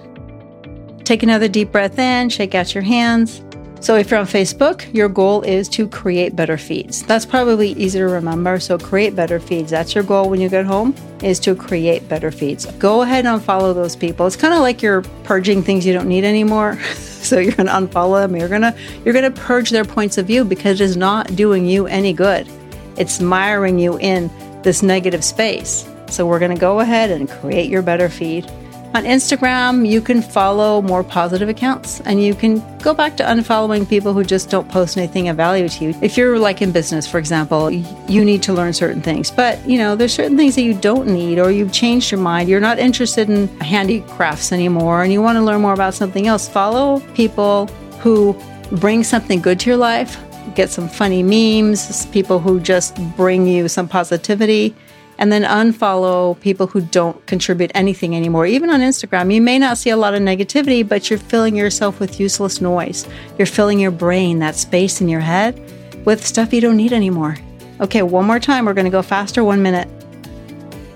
Take 1.04 1.22
another 1.22 1.48
deep 1.48 1.72
breath 1.72 1.98
in, 1.98 2.28
shake 2.28 2.54
out 2.54 2.74
your 2.74 2.82
hands. 2.82 3.40
So 3.80 3.96
if 3.96 4.10
you're 4.10 4.18
on 4.18 4.26
Facebook, 4.26 4.92
your 4.94 5.08
goal 5.08 5.42
is 5.42 5.68
to 5.70 5.86
create 5.86 6.34
better 6.34 6.56
feeds. 6.56 7.02
That's 7.02 7.26
probably 7.26 7.72
easy 7.72 7.98
to 7.98 8.06
remember. 8.06 8.58
So 8.58 8.78
create 8.78 9.14
better 9.14 9.38
feeds. 9.38 9.70
That's 9.70 9.94
your 9.94 10.02
goal 10.02 10.30
when 10.30 10.40
you 10.40 10.48
get 10.48 10.64
home 10.64 10.94
is 11.22 11.38
to 11.40 11.54
create 11.54 12.08
better 12.08 12.30
feeds. 12.30 12.66
Go 12.78 13.02
ahead 13.02 13.26
and 13.26 13.40
unfollow 13.40 13.74
those 13.74 13.94
people. 13.94 14.26
It's 14.26 14.36
kind 14.36 14.54
of 14.54 14.60
like 14.60 14.82
you're 14.82 15.02
purging 15.24 15.62
things 15.62 15.86
you 15.86 15.92
don't 15.92 16.08
need 16.08 16.24
anymore. 16.24 16.80
so 16.94 17.38
you're 17.38 17.52
going 17.52 17.66
to 17.66 17.72
unfollow 17.72 18.26
them. 18.26 18.36
You're 18.36 18.48
going 18.48 18.62
to 18.62 18.74
you're 19.04 19.14
going 19.14 19.32
to 19.32 19.40
purge 19.40 19.70
their 19.70 19.84
points 19.84 20.18
of 20.18 20.26
view 20.26 20.44
because 20.44 20.80
it's 20.80 20.96
not 20.96 21.36
doing 21.36 21.66
you 21.66 21.86
any 21.86 22.12
good. 22.12 22.48
It's 22.96 23.20
miring 23.20 23.78
you 23.78 23.98
in 23.98 24.30
this 24.62 24.82
negative 24.82 25.22
space. 25.22 25.88
So 26.08 26.26
we're 26.26 26.38
going 26.38 26.54
to 26.54 26.60
go 26.60 26.80
ahead 26.80 27.10
and 27.10 27.28
create 27.28 27.68
your 27.68 27.82
better 27.82 28.08
feed. 28.08 28.50
On 28.96 29.04
Instagram, 29.04 29.86
you 29.86 30.00
can 30.00 30.22
follow 30.22 30.80
more 30.80 31.04
positive 31.04 31.50
accounts 31.50 32.00
and 32.06 32.24
you 32.24 32.34
can 32.34 32.62
go 32.78 32.94
back 32.94 33.14
to 33.18 33.24
unfollowing 33.24 33.86
people 33.86 34.14
who 34.14 34.24
just 34.24 34.48
don't 34.48 34.66
post 34.70 34.96
anything 34.96 35.28
of 35.28 35.36
value 35.36 35.68
to 35.68 35.84
you. 35.84 35.94
If 36.00 36.16
you're 36.16 36.38
like 36.38 36.62
in 36.62 36.72
business, 36.72 37.06
for 37.06 37.18
example, 37.18 37.70
you 37.70 38.24
need 38.24 38.42
to 38.44 38.54
learn 38.54 38.72
certain 38.72 39.02
things, 39.02 39.30
but 39.30 39.62
you 39.68 39.76
know, 39.76 39.96
there's 39.96 40.14
certain 40.14 40.38
things 40.38 40.54
that 40.54 40.62
you 40.62 40.72
don't 40.72 41.08
need 41.08 41.38
or 41.38 41.50
you've 41.50 41.74
changed 41.74 42.10
your 42.10 42.20
mind. 42.20 42.48
You're 42.48 42.58
not 42.58 42.78
interested 42.78 43.28
in 43.28 43.48
handicrafts 43.58 44.50
anymore 44.50 45.02
and 45.02 45.12
you 45.12 45.20
want 45.20 45.36
to 45.36 45.42
learn 45.42 45.60
more 45.60 45.74
about 45.74 45.92
something 45.92 46.26
else. 46.26 46.48
Follow 46.48 47.00
people 47.12 47.66
who 48.00 48.34
bring 48.72 49.04
something 49.04 49.42
good 49.42 49.60
to 49.60 49.68
your 49.68 49.76
life, 49.76 50.18
get 50.54 50.70
some 50.70 50.88
funny 50.88 51.22
memes, 51.22 52.06
people 52.06 52.38
who 52.38 52.60
just 52.60 52.96
bring 53.14 53.46
you 53.46 53.68
some 53.68 53.88
positivity 53.88 54.74
and 55.18 55.32
then 55.32 55.42
unfollow 55.44 56.38
people 56.40 56.66
who 56.66 56.80
don't 56.80 57.24
contribute 57.26 57.70
anything 57.74 58.14
anymore. 58.14 58.46
Even 58.46 58.70
on 58.70 58.80
Instagram, 58.80 59.32
you 59.32 59.40
may 59.40 59.58
not 59.58 59.78
see 59.78 59.90
a 59.90 59.96
lot 59.96 60.14
of 60.14 60.20
negativity, 60.20 60.86
but 60.86 61.08
you're 61.08 61.18
filling 61.18 61.56
yourself 61.56 62.00
with 62.00 62.20
useless 62.20 62.60
noise. 62.60 63.06
You're 63.38 63.46
filling 63.46 63.80
your 63.80 63.90
brain, 63.90 64.38
that 64.40 64.56
space 64.56 65.00
in 65.00 65.08
your 65.08 65.20
head, 65.20 65.60
with 66.04 66.26
stuff 66.26 66.52
you 66.52 66.60
don't 66.60 66.76
need 66.76 66.92
anymore. 66.92 67.36
Okay, 67.80 68.02
one 68.02 68.26
more 68.26 68.40
time. 68.40 68.64
We're 68.64 68.74
going 68.74 68.84
to 68.86 68.90
go 68.90 69.02
faster, 69.02 69.44
one 69.44 69.62
minute. 69.62 69.88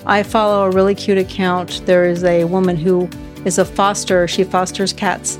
I 0.06 0.22
follow 0.22 0.64
a 0.64 0.70
really 0.70 0.94
cute 0.94 1.18
account. 1.18 1.82
There 1.86 2.04
is 2.04 2.24
a 2.24 2.44
woman 2.44 2.76
who 2.76 3.08
is 3.44 3.58
a 3.58 3.64
foster, 3.64 4.28
she 4.28 4.44
fosters 4.44 4.92
cats 4.92 5.38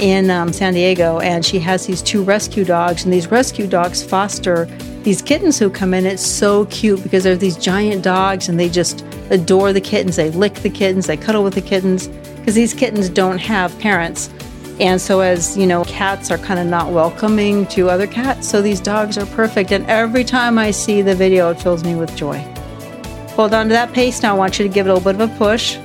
in 0.00 0.30
um, 0.30 0.52
San 0.52 0.74
Diego, 0.74 1.20
and 1.20 1.44
she 1.44 1.58
has 1.60 1.86
these 1.86 2.02
two 2.02 2.22
rescue 2.22 2.64
dogs, 2.64 3.04
and 3.04 3.12
these 3.12 3.30
rescue 3.30 3.66
dogs 3.66 4.02
foster 4.02 4.66
these 5.02 5.22
kittens 5.22 5.58
who 5.58 5.70
come 5.70 5.94
in, 5.94 6.04
it's 6.04 6.24
so 6.24 6.66
cute 6.66 7.02
because 7.02 7.24
they're 7.24 7.34
these 7.34 7.56
giant 7.56 8.04
dogs 8.04 8.50
and 8.50 8.60
they 8.60 8.68
just 8.68 9.02
adore 9.30 9.72
the 9.72 9.80
kittens. 9.80 10.16
They 10.16 10.28
lick 10.30 10.54
the 10.56 10.68
kittens, 10.68 11.06
they 11.06 11.16
cuddle 11.16 11.42
with 11.42 11.54
the 11.54 11.62
kittens 11.62 12.08
because 12.08 12.54
these 12.54 12.74
kittens 12.74 13.08
don't 13.08 13.38
have 13.38 13.76
parents. 13.78 14.28
And 14.78 15.00
so, 15.00 15.20
as 15.20 15.56
you 15.56 15.66
know, 15.66 15.84
cats 15.84 16.30
are 16.30 16.38
kind 16.38 16.60
of 16.60 16.66
not 16.66 16.92
welcoming 16.92 17.66
to 17.68 17.88
other 17.88 18.06
cats. 18.06 18.48
So, 18.48 18.60
these 18.62 18.80
dogs 18.80 19.16
are 19.18 19.26
perfect. 19.26 19.72
And 19.72 19.86
every 19.86 20.24
time 20.24 20.58
I 20.58 20.70
see 20.70 21.02
the 21.02 21.14
video, 21.14 21.50
it 21.50 21.60
fills 21.60 21.84
me 21.84 21.94
with 21.94 22.14
joy. 22.16 22.38
Hold 23.36 23.52
on 23.52 23.68
to 23.68 23.72
that 23.72 23.92
pace 23.92 24.22
now. 24.22 24.34
I 24.34 24.38
want 24.38 24.58
you 24.58 24.66
to 24.66 24.72
give 24.72 24.86
it 24.86 24.90
a 24.90 24.94
little 24.94 25.12
bit 25.12 25.20
of 25.20 25.30
a 25.30 25.36
push. 25.38 25.76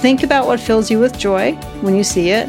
Think 0.00 0.24
about 0.24 0.46
what 0.46 0.58
fills 0.58 0.90
you 0.90 0.98
with 0.98 1.18
joy 1.18 1.52
when 1.82 1.94
you 1.94 2.02
see 2.02 2.30
it 2.30 2.48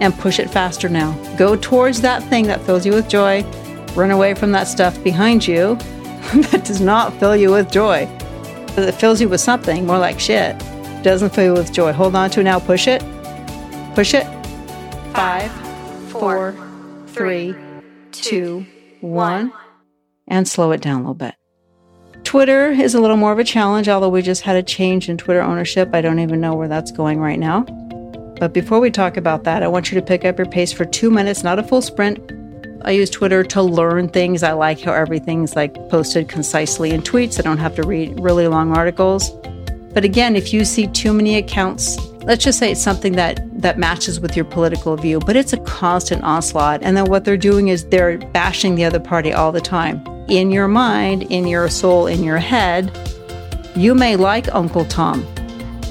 and 0.00 0.16
push 0.18 0.38
it 0.38 0.50
faster 0.50 0.88
now. 0.88 1.12
Go 1.36 1.56
towards 1.56 2.00
that 2.02 2.22
thing 2.24 2.46
that 2.46 2.60
fills 2.62 2.86
you 2.86 2.92
with 2.92 3.08
joy 3.08 3.44
Run 3.98 4.12
away 4.12 4.34
from 4.34 4.52
that 4.52 4.68
stuff 4.68 5.02
behind 5.02 5.46
you 5.46 5.74
that 6.34 6.64
does 6.64 6.80
not 6.80 7.12
fill 7.18 7.36
you 7.36 7.50
with 7.50 7.70
joy. 7.70 8.08
It 8.76 8.92
fills 8.92 9.20
you 9.20 9.28
with 9.28 9.40
something 9.40 9.86
more 9.86 9.98
like 9.98 10.20
shit. 10.20 10.56
Doesn't 11.02 11.34
fill 11.34 11.46
you 11.46 11.52
with 11.54 11.72
joy. 11.72 11.92
Hold 11.92 12.14
on 12.14 12.30
to 12.30 12.40
it 12.40 12.44
now. 12.44 12.60
Push 12.60 12.86
it. 12.86 13.02
Push 13.96 14.14
it. 14.14 14.24
Five, 15.14 15.50
four, 16.10 16.54
three, 17.08 17.56
two, 18.12 18.64
one. 19.00 19.52
And 20.28 20.46
slow 20.46 20.70
it 20.70 20.80
down 20.80 20.96
a 20.96 20.98
little 20.98 21.14
bit. 21.14 21.34
Twitter 22.22 22.68
is 22.68 22.94
a 22.94 23.00
little 23.00 23.16
more 23.16 23.32
of 23.32 23.38
a 23.40 23.44
challenge, 23.44 23.88
although 23.88 24.10
we 24.10 24.22
just 24.22 24.42
had 24.42 24.54
a 24.54 24.62
change 24.62 25.08
in 25.08 25.16
Twitter 25.16 25.40
ownership. 25.40 25.92
I 25.92 26.02
don't 26.02 26.20
even 26.20 26.40
know 26.40 26.54
where 26.54 26.68
that's 26.68 26.92
going 26.92 27.18
right 27.18 27.38
now. 27.38 27.64
But 28.38 28.52
before 28.52 28.80
we 28.80 28.90
talk 28.90 29.16
about 29.16 29.44
that, 29.44 29.62
I 29.62 29.68
want 29.68 29.90
you 29.90 30.00
to 30.00 30.06
pick 30.06 30.24
up 30.24 30.38
your 30.38 30.46
pace 30.46 30.72
for 30.72 30.84
two 30.84 31.10
minutes, 31.10 31.42
not 31.42 31.58
a 31.58 31.62
full 31.62 31.82
sprint, 31.82 32.32
I 32.82 32.92
use 32.92 33.10
Twitter 33.10 33.42
to 33.42 33.62
learn 33.62 34.08
things. 34.08 34.42
I 34.42 34.52
like 34.52 34.80
how 34.80 34.92
everything's 34.92 35.56
like 35.56 35.74
posted 35.88 36.28
concisely 36.28 36.90
in 36.90 37.02
tweets. 37.02 37.38
I 37.38 37.42
don't 37.42 37.58
have 37.58 37.74
to 37.74 37.82
read 37.82 38.20
really 38.20 38.46
long 38.46 38.76
articles. 38.76 39.30
But 39.92 40.04
again, 40.04 40.36
if 40.36 40.52
you 40.52 40.64
see 40.64 40.86
too 40.86 41.12
many 41.12 41.36
accounts, 41.36 41.98
let's 42.22 42.44
just 42.44 42.58
say 42.58 42.70
it's 42.70 42.80
something 42.80 43.14
that 43.14 43.40
that 43.60 43.78
matches 43.78 44.20
with 44.20 44.36
your 44.36 44.44
political 44.44 44.96
view, 44.96 45.18
but 45.18 45.34
it's 45.34 45.52
a 45.52 45.56
constant 45.58 46.22
onslaught. 46.22 46.82
And 46.82 46.96
then 46.96 47.06
what 47.06 47.24
they're 47.24 47.36
doing 47.36 47.68
is 47.68 47.84
they're 47.86 48.18
bashing 48.18 48.76
the 48.76 48.84
other 48.84 49.00
party 49.00 49.32
all 49.32 49.50
the 49.50 49.60
time. 49.60 50.06
In 50.28 50.52
your 50.52 50.68
mind, 50.68 51.24
in 51.24 51.48
your 51.48 51.68
soul, 51.68 52.06
in 52.06 52.22
your 52.22 52.38
head, 52.38 52.96
you 53.74 53.94
may 53.94 54.14
like 54.14 54.54
Uncle 54.54 54.84
Tom, 54.84 55.26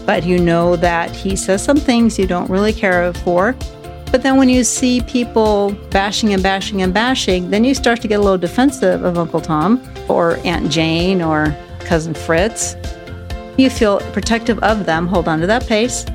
but 0.08 0.26
you 0.26 0.40
know 0.40 0.78
that 0.78 1.12
he 1.12 1.36
says 1.36 1.62
some 1.62 1.76
things 1.76 2.18
you 2.18 2.26
don't 2.26 2.50
really 2.50 2.72
care 2.72 3.14
for. 3.14 3.54
But 4.10 4.24
then 4.24 4.38
when 4.38 4.48
you 4.48 4.64
see 4.64 5.02
people 5.02 5.74
bashing 5.92 6.34
and 6.34 6.42
bashing 6.42 6.82
and 6.82 6.94
bashing, 6.94 7.50
then 7.50 7.66
you 7.66 7.76
start 7.76 8.00
to 8.02 8.08
get 8.08 8.22
a 8.22 8.24
little 8.24 8.38
defensive 8.38 9.04
of 9.04 9.18
Uncle 9.18 9.42
Tom 9.42 9.86
or 10.08 10.38
Aunt 10.46 10.72
Jane 10.72 11.22
or 11.22 11.54
Cousin 11.82 12.14
Fritz. 12.14 12.78
You 13.58 13.70
feel 13.70 14.00
protective 14.14 14.58
of 14.60 14.86
them, 14.86 15.08
hold 15.08 15.28
on 15.28 15.42
to 15.42 15.48
that 15.48 15.68
pace, 15.68 16.06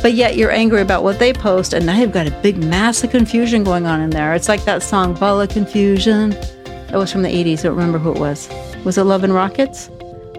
but 0.00 0.12
yet 0.12 0.36
you're 0.36 0.52
angry 0.52 0.80
about 0.80 1.02
what 1.02 1.18
they 1.18 1.32
post, 1.32 1.72
and 1.72 1.84
now 1.84 1.98
you've 1.98 2.12
got 2.12 2.28
a 2.28 2.42
big 2.42 2.56
mass 2.56 3.02
of 3.02 3.10
confusion 3.10 3.64
going 3.64 3.84
on 3.84 4.00
in 4.00 4.10
there. 4.10 4.32
It's 4.34 4.48
like 4.48 4.64
that 4.64 4.80
song, 4.80 5.14
Ball 5.14 5.40
of 5.40 5.48
Confusion. 5.48 6.34
It 6.34 6.94
was 6.94 7.10
from 7.10 7.22
the 7.22 7.28
80s. 7.28 7.60
I 7.60 7.62
don't 7.64 7.74
remember 7.74 7.98
who 7.98 8.12
it 8.12 8.18
was. 8.20 8.48
Was 8.84 8.96
it 8.96 9.02
Love 9.02 9.24
and 9.24 9.34
Rockets? 9.34 9.90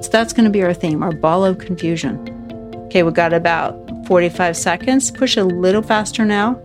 So 0.02 0.10
that's 0.10 0.32
going 0.32 0.46
to 0.46 0.50
be 0.50 0.64
our 0.64 0.74
theme, 0.74 1.04
our 1.04 1.12
ball 1.12 1.44
of 1.44 1.58
confusion. 1.58 2.41
Okay, 2.92 3.04
we've 3.04 3.14
got 3.14 3.32
about 3.32 3.74
45 4.06 4.58
seconds. 4.58 5.12
Push 5.12 5.38
a 5.38 5.46
little 5.46 5.82
faster 5.82 6.26
now. 6.26 6.62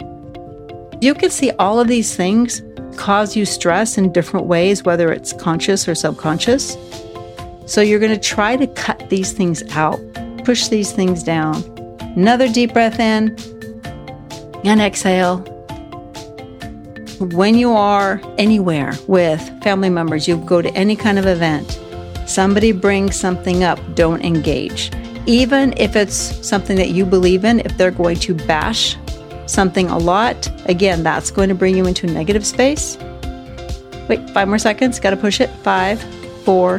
You 1.00 1.14
can 1.14 1.30
see 1.30 1.52
all 1.52 1.78
of 1.78 1.86
these 1.86 2.16
things 2.16 2.62
cause 2.96 3.36
you 3.36 3.44
stress 3.44 3.96
in 3.96 4.10
different 4.10 4.46
ways, 4.46 4.82
whether 4.82 5.12
it's 5.12 5.32
conscious 5.34 5.86
or 5.86 5.94
subconscious. 5.94 6.76
So 7.66 7.80
you're 7.80 8.00
going 8.00 8.10
to 8.10 8.18
try 8.18 8.56
to 8.56 8.66
cut 8.66 9.08
these 9.08 9.30
things 9.34 9.62
out, 9.76 10.00
push 10.44 10.66
these 10.66 10.90
things 10.90 11.22
down. 11.22 11.62
Another 12.16 12.48
deep 12.48 12.72
breath 12.72 12.98
in 12.98 13.36
and 14.64 14.80
exhale. 14.80 15.38
When 17.20 17.54
you 17.56 17.70
are 17.70 18.20
anywhere 18.36 18.94
with 19.06 19.40
family 19.62 19.90
members, 19.90 20.26
you 20.26 20.38
go 20.38 20.60
to 20.60 20.74
any 20.74 20.96
kind 20.96 21.20
of 21.20 21.26
event, 21.26 21.78
somebody 22.26 22.72
brings 22.72 23.14
something 23.14 23.62
up, 23.62 23.78
don't 23.94 24.24
engage. 24.24 24.90
Even 25.26 25.74
if 25.76 25.96
it's 25.96 26.46
something 26.46 26.76
that 26.76 26.90
you 26.90 27.04
believe 27.04 27.44
in, 27.44 27.60
if 27.60 27.76
they're 27.76 27.90
going 27.90 28.16
to 28.20 28.34
bash 28.34 28.96
something 29.46 29.88
a 29.88 29.98
lot, 29.98 30.48
again, 30.66 31.02
that's 31.02 31.30
going 31.30 31.48
to 31.48 31.54
bring 31.54 31.76
you 31.76 31.84
into 31.86 32.06
a 32.06 32.10
negative 32.10 32.46
space. 32.46 32.96
Wait, 34.08 34.30
five 34.30 34.46
more 34.46 34.58
seconds. 34.58 35.00
Got 35.00 35.10
to 35.10 35.16
push 35.16 35.40
it. 35.40 35.50
Five, 35.64 36.00
four, 36.44 36.78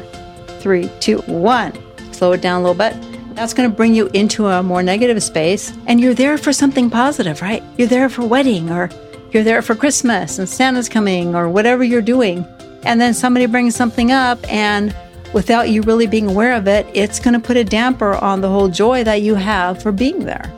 three, 0.59 0.89
two, 0.99 1.17
one. 1.19 1.73
Slow 2.13 2.31
it 2.31 2.41
down 2.41 2.61
a 2.61 2.63
little 2.63 2.77
bit. 2.77 2.95
That's 3.35 3.53
going 3.53 3.69
to 3.69 3.75
bring 3.75 3.93
you 3.93 4.07
into 4.13 4.47
a 4.47 4.63
more 4.63 4.81
negative 4.81 5.21
space. 5.21 5.73
And 5.85 5.99
you're 5.99 6.13
there 6.13 6.37
for 6.37 6.53
something 6.53 6.89
positive, 6.89 7.41
right? 7.41 7.61
You're 7.77 7.87
there 7.87 8.09
for 8.09 8.25
wedding 8.25 8.71
or 8.71 8.89
you're 9.31 9.43
there 9.43 9.61
for 9.61 9.75
Christmas 9.75 10.39
and 10.39 10.47
Santa's 10.47 10.89
coming 10.89 11.35
or 11.35 11.49
whatever 11.49 11.83
you're 11.83 12.01
doing. 12.01 12.45
And 12.83 13.01
then 13.01 13.13
somebody 13.13 13.45
brings 13.45 13.75
something 13.75 14.11
up 14.11 14.39
and 14.51 14.95
without 15.37 15.69
you 15.69 15.83
really 15.83 16.07
being 16.07 16.27
aware 16.27 16.55
of 16.55 16.67
it, 16.67 16.87
it's 16.95 17.19
going 17.19 17.35
to 17.35 17.39
put 17.39 17.55
a 17.55 17.63
damper 17.63 18.15
on 18.15 18.41
the 18.41 18.49
whole 18.49 18.67
joy 18.67 19.03
that 19.03 19.21
you 19.21 19.35
have 19.35 19.79
for 19.79 19.91
being 19.91 20.25
there. 20.25 20.51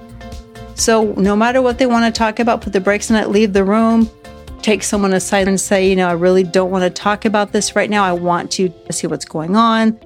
So, 0.75 1.11
no 1.15 1.35
matter 1.35 1.61
what 1.61 1.79
they 1.79 1.85
want 1.85 2.05
to 2.05 2.17
talk 2.17 2.39
about, 2.39 2.61
put 2.61 2.71
the 2.71 2.79
brakes 2.79 3.11
on 3.11 3.17
it, 3.17 3.27
leave 3.27 3.51
the 3.51 3.65
room, 3.65 4.09
take 4.61 4.83
someone 4.83 5.11
aside 5.11 5.49
and 5.49 5.59
say, 5.59 5.89
you 5.89 5.97
know, 5.97 6.07
I 6.07 6.13
really 6.13 6.43
don't 6.43 6.71
want 6.71 6.83
to 6.83 6.89
talk 6.89 7.25
about 7.25 7.51
this 7.51 7.75
right 7.75 7.89
now. 7.89 8.05
I 8.05 8.13
want 8.13 8.51
to 8.51 8.73
see 8.89 9.05
what's 9.05 9.25
going 9.25 9.57
on. 9.57 9.99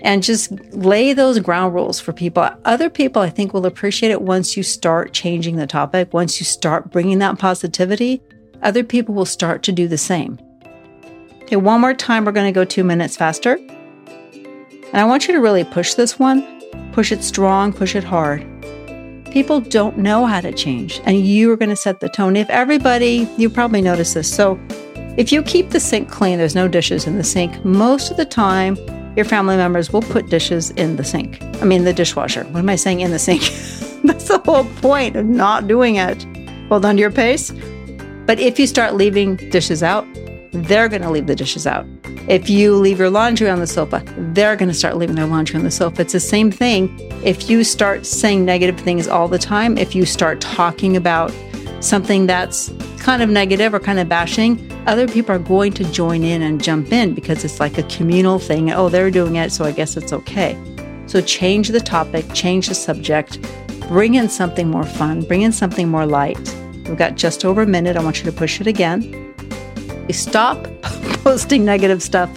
And 0.00 0.22
just 0.22 0.52
lay 0.72 1.12
those 1.12 1.38
ground 1.40 1.74
rules 1.74 2.00
for 2.00 2.14
people. 2.14 2.48
Other 2.64 2.88
people, 2.88 3.20
I 3.20 3.28
think, 3.28 3.52
will 3.52 3.66
appreciate 3.66 4.10
it 4.10 4.22
once 4.22 4.56
you 4.56 4.62
start 4.62 5.12
changing 5.12 5.56
the 5.56 5.66
topic, 5.66 6.14
once 6.14 6.40
you 6.40 6.46
start 6.46 6.90
bringing 6.90 7.18
that 7.18 7.38
positivity. 7.38 8.22
Other 8.62 8.84
people 8.84 9.14
will 9.14 9.26
start 9.26 9.62
to 9.64 9.72
do 9.72 9.86
the 9.86 9.98
same. 9.98 10.38
Okay, 11.42 11.56
one 11.56 11.82
more 11.82 11.92
time, 11.92 12.24
we're 12.24 12.32
going 12.32 12.46
to 12.50 12.58
go 12.58 12.64
two 12.64 12.84
minutes 12.84 13.14
faster. 13.14 13.58
And 14.92 15.02
I 15.02 15.04
want 15.04 15.28
you 15.28 15.34
to 15.34 15.40
really 15.40 15.64
push 15.64 15.94
this 15.94 16.18
one. 16.18 16.42
Push 16.92 17.12
it 17.12 17.22
strong, 17.22 17.72
push 17.72 17.94
it 17.94 18.04
hard. 18.04 18.46
People 19.30 19.60
don't 19.60 19.98
know 19.98 20.24
how 20.24 20.40
to 20.40 20.52
change, 20.52 21.00
and 21.04 21.18
you 21.18 21.52
are 21.52 21.56
going 21.56 21.68
to 21.68 21.76
set 21.76 22.00
the 22.00 22.08
tone. 22.08 22.34
If 22.34 22.48
everybody, 22.48 23.28
you 23.36 23.50
probably 23.50 23.82
notice 23.82 24.14
this. 24.14 24.32
So, 24.32 24.58
if 25.18 25.30
you 25.30 25.42
keep 25.42 25.70
the 25.70 25.80
sink 25.80 26.10
clean, 26.10 26.38
there's 26.38 26.54
no 26.54 26.66
dishes 26.66 27.06
in 27.06 27.18
the 27.18 27.24
sink, 27.24 27.64
most 27.64 28.10
of 28.10 28.16
the 28.16 28.24
time, 28.24 28.76
your 29.16 29.24
family 29.24 29.56
members 29.56 29.92
will 29.92 30.02
put 30.02 30.30
dishes 30.30 30.70
in 30.72 30.96
the 30.96 31.04
sink. 31.04 31.42
I 31.60 31.64
mean, 31.64 31.84
the 31.84 31.92
dishwasher. 31.92 32.44
What 32.44 32.60
am 32.60 32.68
I 32.68 32.76
saying 32.76 33.00
in 33.00 33.10
the 33.10 33.18
sink? 33.18 33.42
That's 34.04 34.28
the 34.28 34.40
whole 34.44 34.64
point 34.80 35.16
of 35.16 35.26
not 35.26 35.66
doing 35.66 35.96
it. 35.96 36.24
Hold 36.68 36.84
on 36.84 36.94
to 36.94 37.00
your 37.00 37.10
pace. 37.10 37.50
But 38.26 38.38
if 38.38 38.58
you 38.58 38.66
start 38.66 38.94
leaving 38.94 39.36
dishes 39.36 39.82
out, 39.82 40.06
they're 40.52 40.88
going 40.88 41.02
to 41.02 41.10
leave 41.10 41.26
the 41.26 41.36
dishes 41.36 41.66
out. 41.66 41.86
If 42.28 42.50
you 42.50 42.74
leave 42.74 42.98
your 42.98 43.10
laundry 43.10 43.48
on 43.48 43.58
the 43.58 43.66
sofa, 43.66 44.02
they're 44.32 44.56
going 44.56 44.68
to 44.68 44.74
start 44.74 44.96
leaving 44.96 45.16
their 45.16 45.26
laundry 45.26 45.56
on 45.56 45.64
the 45.64 45.70
sofa. 45.70 46.02
It's 46.02 46.12
the 46.12 46.20
same 46.20 46.50
thing. 46.50 46.94
If 47.24 47.48
you 47.48 47.64
start 47.64 48.06
saying 48.06 48.44
negative 48.44 48.78
things 48.78 49.08
all 49.08 49.28
the 49.28 49.38
time, 49.38 49.78
if 49.78 49.94
you 49.94 50.04
start 50.04 50.40
talking 50.40 50.96
about 50.96 51.32
something 51.80 52.26
that's 52.26 52.72
kind 52.98 53.22
of 53.22 53.30
negative 53.30 53.72
or 53.72 53.80
kind 53.80 53.98
of 53.98 54.08
bashing, 54.08 54.70
other 54.86 55.06
people 55.06 55.34
are 55.34 55.38
going 55.38 55.72
to 55.74 55.84
join 55.92 56.22
in 56.22 56.42
and 56.42 56.62
jump 56.62 56.92
in 56.92 57.14
because 57.14 57.44
it's 57.44 57.60
like 57.60 57.78
a 57.78 57.82
communal 57.84 58.38
thing. 58.38 58.70
Oh, 58.72 58.88
they're 58.88 59.10
doing 59.10 59.36
it, 59.36 59.52
so 59.52 59.64
I 59.64 59.72
guess 59.72 59.96
it's 59.96 60.12
okay. 60.12 60.58
So 61.06 61.20
change 61.20 61.68
the 61.68 61.80
topic, 61.80 62.26
change 62.34 62.68
the 62.68 62.74
subject, 62.74 63.38
bring 63.88 64.14
in 64.14 64.28
something 64.28 64.68
more 64.68 64.84
fun, 64.84 65.22
bring 65.22 65.42
in 65.42 65.52
something 65.52 65.88
more 65.88 66.04
light. 66.04 66.38
We've 66.86 66.96
got 66.96 67.16
just 67.16 67.44
over 67.44 67.62
a 67.62 67.66
minute. 67.66 67.96
I 67.96 68.04
want 68.04 68.18
you 68.18 68.24
to 68.24 68.32
push 68.32 68.60
it 68.60 68.66
again. 68.66 69.27
Stop 70.10 70.66
posting 71.22 71.64
negative 71.64 72.02
stuff. 72.02 72.30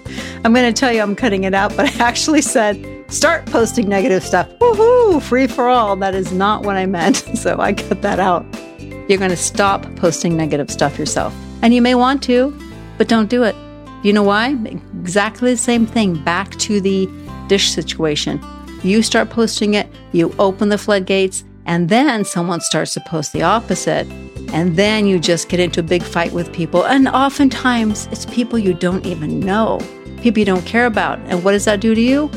I'm 0.44 0.54
going 0.54 0.72
to 0.72 0.78
tell 0.78 0.92
you 0.92 1.02
I'm 1.02 1.16
cutting 1.16 1.44
it 1.44 1.54
out, 1.54 1.76
but 1.76 1.86
I 1.86 2.04
actually 2.04 2.42
said 2.42 2.86
start 3.12 3.46
posting 3.46 3.88
negative 3.88 4.24
stuff. 4.24 4.50
Woohoo! 4.60 5.22
Free 5.22 5.48
for 5.48 5.68
all. 5.68 5.96
That 5.96 6.16
is 6.16 6.32
not 6.32 6.64
what 6.64 6.76
I 6.76 6.86
meant. 6.86 7.24
So 7.42 7.60
I 7.60 7.74
cut 7.74 8.04
that 8.04 8.20
out. 8.20 8.46
You're 8.80 9.18
going 9.18 9.32
to 9.32 9.38
stop 9.38 9.84
posting 9.96 10.38
negative 10.38 10.70
stuff 10.70 11.00
yourself. 11.00 11.34
And 11.64 11.74
you 11.74 11.82
may 11.82 11.96
want 11.96 12.22
to, 12.24 12.56
but 12.98 13.08
don't 13.08 13.30
do 13.30 13.44
it. 13.44 13.56
You 14.04 14.14
know 14.14 14.24
why? 14.24 14.56
Exactly 15.02 15.52
the 15.52 15.58
same 15.58 15.86
thing. 15.88 16.24
Back 16.24 16.52
to 16.60 16.80
the 16.80 17.10
dish 17.48 17.72
situation. 17.72 18.40
You 18.84 19.02
start 19.02 19.30
posting 19.30 19.74
it, 19.76 19.88
you 20.12 20.34
open 20.40 20.70
the 20.70 20.78
floodgates, 20.78 21.44
and 21.66 21.90
then 21.90 22.26
someone 22.26 22.62
starts 22.62 22.94
to 22.96 23.00
post 23.02 23.34
the 23.34 23.44
opposite. 23.44 24.08
And 24.54 24.76
then 24.76 25.08
you 25.08 25.20
just 25.20 25.50
get 25.50 25.60
into 25.60 25.80
a 25.80 25.84
big 25.84 26.04
fight 26.04 26.34
with 26.34 26.52
people. 26.52 26.86
And 26.86 27.08
oftentimes 27.08 28.08
it's 28.08 28.26
people 28.26 28.60
you 28.60 28.74
don't 28.74 29.06
even 29.06 29.40
know, 29.40 29.80
people 30.22 30.40
you 30.40 30.46
don't 30.46 30.66
care 30.66 30.86
about. 30.86 31.20
And 31.26 31.44
what 31.44 31.54
does 31.54 31.66
that 31.66 31.80
do 31.80 31.96
to 31.96 32.02
you? 32.02 32.30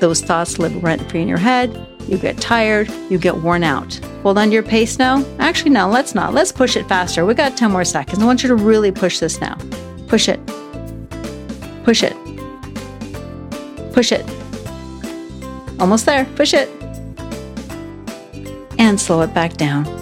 Those 0.00 0.20
thoughts 0.20 0.58
live 0.58 0.82
rent 0.82 1.08
free 1.10 1.22
in 1.22 1.28
your 1.28 1.38
head. 1.38 1.86
You 2.08 2.18
get 2.18 2.38
tired, 2.38 2.90
you 3.08 3.18
get 3.18 3.36
worn 3.38 3.62
out. 3.62 3.94
Hold 4.22 4.38
on 4.38 4.48
to 4.48 4.54
your 4.54 4.62
pace 4.62 4.98
now. 4.98 5.24
Actually, 5.38 5.70
no, 5.70 5.88
let's 5.88 6.14
not. 6.14 6.34
Let's 6.34 6.50
push 6.50 6.76
it 6.76 6.88
faster. 6.88 7.24
We 7.24 7.34
got 7.34 7.56
10 7.56 7.70
more 7.70 7.84
seconds. 7.84 8.20
I 8.20 8.26
want 8.26 8.42
you 8.42 8.48
to 8.48 8.56
really 8.56 8.90
push 8.90 9.20
this 9.20 9.40
now. 9.40 9.56
Push 10.08 10.28
it. 10.28 10.40
Push 11.84 12.02
it. 12.02 12.16
Push 13.92 14.12
it. 14.12 14.28
Almost 15.78 16.06
there. 16.06 16.24
Push 16.36 16.54
it. 16.54 16.68
And 18.78 19.00
slow 19.00 19.20
it 19.20 19.32
back 19.32 19.54
down. 19.54 20.01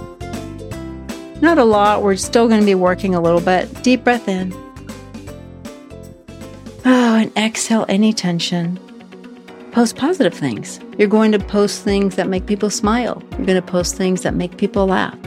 Not 1.40 1.59
a 1.59 1.64
lot. 1.64 2.03
We're 2.03 2.16
still 2.16 2.48
going 2.48 2.61
to 2.61 2.66
be 2.66 2.74
working 2.74 3.14
a 3.14 3.20
little 3.20 3.40
bit. 3.40 3.83
Deep 3.83 4.05
breath 4.05 4.29
in. 4.29 4.53
Oh, 6.85 7.16
and 7.16 7.35
exhale 7.37 7.87
any 7.88 8.12
tension. 8.12 8.79
Post 9.72 9.96
positive 9.96 10.35
things. 10.35 10.81
You're 10.98 11.09
going 11.09 11.33
to 11.33 11.38
post 11.38 11.83
things 11.83 12.16
that 12.16 12.29
make 12.29 12.46
people 12.46 12.70
smile. 12.70 13.22
You're 13.33 13.46
going 13.46 13.61
to 13.61 13.62
post 13.62 13.96
things 13.96 14.22
that 14.22 14.35
make 14.35 14.57
people 14.57 14.87
laugh. 14.87 15.18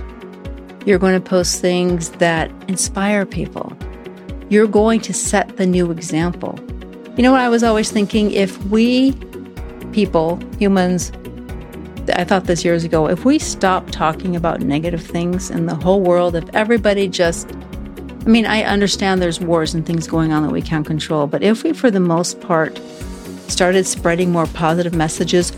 You're 0.85 0.99
going 0.99 1.19
to 1.19 1.29
post 1.29 1.61
things 1.61 2.09
that 2.11 2.51
inspire 2.67 3.25
people. 3.25 3.75
You're 4.49 4.67
going 4.67 4.99
to 5.01 5.13
set 5.13 5.57
the 5.57 5.65
new 5.65 5.89
example. 5.91 6.59
You 7.15 7.23
know 7.23 7.31
what 7.31 7.41
I 7.41 7.49
was 7.49 7.63
always 7.63 7.89
thinking? 7.89 8.31
If 8.31 8.63
we 8.65 9.13
people, 9.93 10.39
humans, 10.59 11.11
I 12.09 12.23
thought 12.23 12.45
this 12.45 12.65
years 12.65 12.83
ago 12.83 13.07
if 13.07 13.25
we 13.25 13.39
stop 13.39 13.89
talking 13.89 14.35
about 14.35 14.61
negative 14.61 15.01
things 15.01 15.49
in 15.49 15.65
the 15.65 15.75
whole 15.75 16.01
world, 16.01 16.35
if 16.35 16.43
everybody 16.53 17.07
just, 17.07 17.51
I 17.51 18.29
mean, 18.29 18.45
I 18.45 18.63
understand 18.63 19.21
there's 19.21 19.39
wars 19.39 19.73
and 19.73 19.85
things 19.85 20.07
going 20.07 20.31
on 20.31 20.43
that 20.43 20.51
we 20.51 20.61
can't 20.61 20.85
control, 20.85 21.27
but 21.27 21.43
if 21.43 21.63
we, 21.63 21.73
for 21.73 21.89
the 21.89 21.99
most 21.99 22.41
part, 22.41 22.79
started 23.47 23.85
spreading 23.85 24.31
more 24.31 24.47
positive 24.47 24.93
messages, 24.93 25.51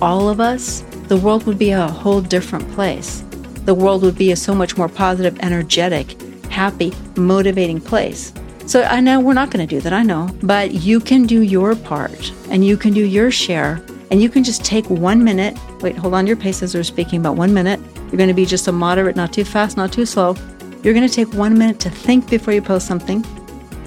all 0.00 0.28
of 0.28 0.40
us, 0.40 0.82
the 1.08 1.16
world 1.16 1.46
would 1.46 1.58
be 1.58 1.70
a 1.70 1.86
whole 1.86 2.20
different 2.20 2.68
place. 2.72 3.22
The 3.64 3.74
world 3.74 4.02
would 4.02 4.16
be 4.16 4.32
a 4.32 4.36
so 4.36 4.54
much 4.54 4.76
more 4.76 4.88
positive, 4.88 5.38
energetic, 5.40 6.20
happy, 6.50 6.92
motivating 7.16 7.80
place. 7.80 8.32
So 8.66 8.82
I 8.82 9.00
know 9.00 9.20
we're 9.20 9.34
not 9.34 9.50
going 9.50 9.66
to 9.66 9.74
do 9.74 9.80
that, 9.82 9.92
I 9.92 10.02
know, 10.02 10.28
but 10.42 10.72
you 10.72 10.98
can 10.98 11.26
do 11.26 11.42
your 11.42 11.76
part 11.76 12.32
and 12.50 12.64
you 12.64 12.76
can 12.76 12.92
do 12.92 13.04
your 13.04 13.30
share 13.30 13.80
and 14.10 14.20
you 14.20 14.28
can 14.28 14.42
just 14.42 14.64
take 14.64 14.88
one 14.90 15.22
minute. 15.22 15.56
Wait, 15.80 15.96
hold 15.96 16.14
on 16.14 16.26
your 16.26 16.36
pace 16.36 16.62
as 16.62 16.74
we're 16.74 16.82
speaking 16.82 17.20
about 17.20 17.36
one 17.36 17.52
minute. 17.52 17.80
You're 17.96 18.16
going 18.16 18.28
to 18.28 18.34
be 18.34 18.46
just 18.46 18.66
a 18.66 18.72
moderate, 18.72 19.14
not 19.14 19.32
too 19.32 19.44
fast, 19.44 19.76
not 19.76 19.92
too 19.92 20.06
slow. 20.06 20.34
You're 20.82 20.94
going 20.94 21.06
to 21.06 21.14
take 21.14 21.32
one 21.34 21.58
minute 21.58 21.80
to 21.80 21.90
think 21.90 22.30
before 22.30 22.54
you 22.54 22.62
post 22.62 22.86
something. 22.86 23.24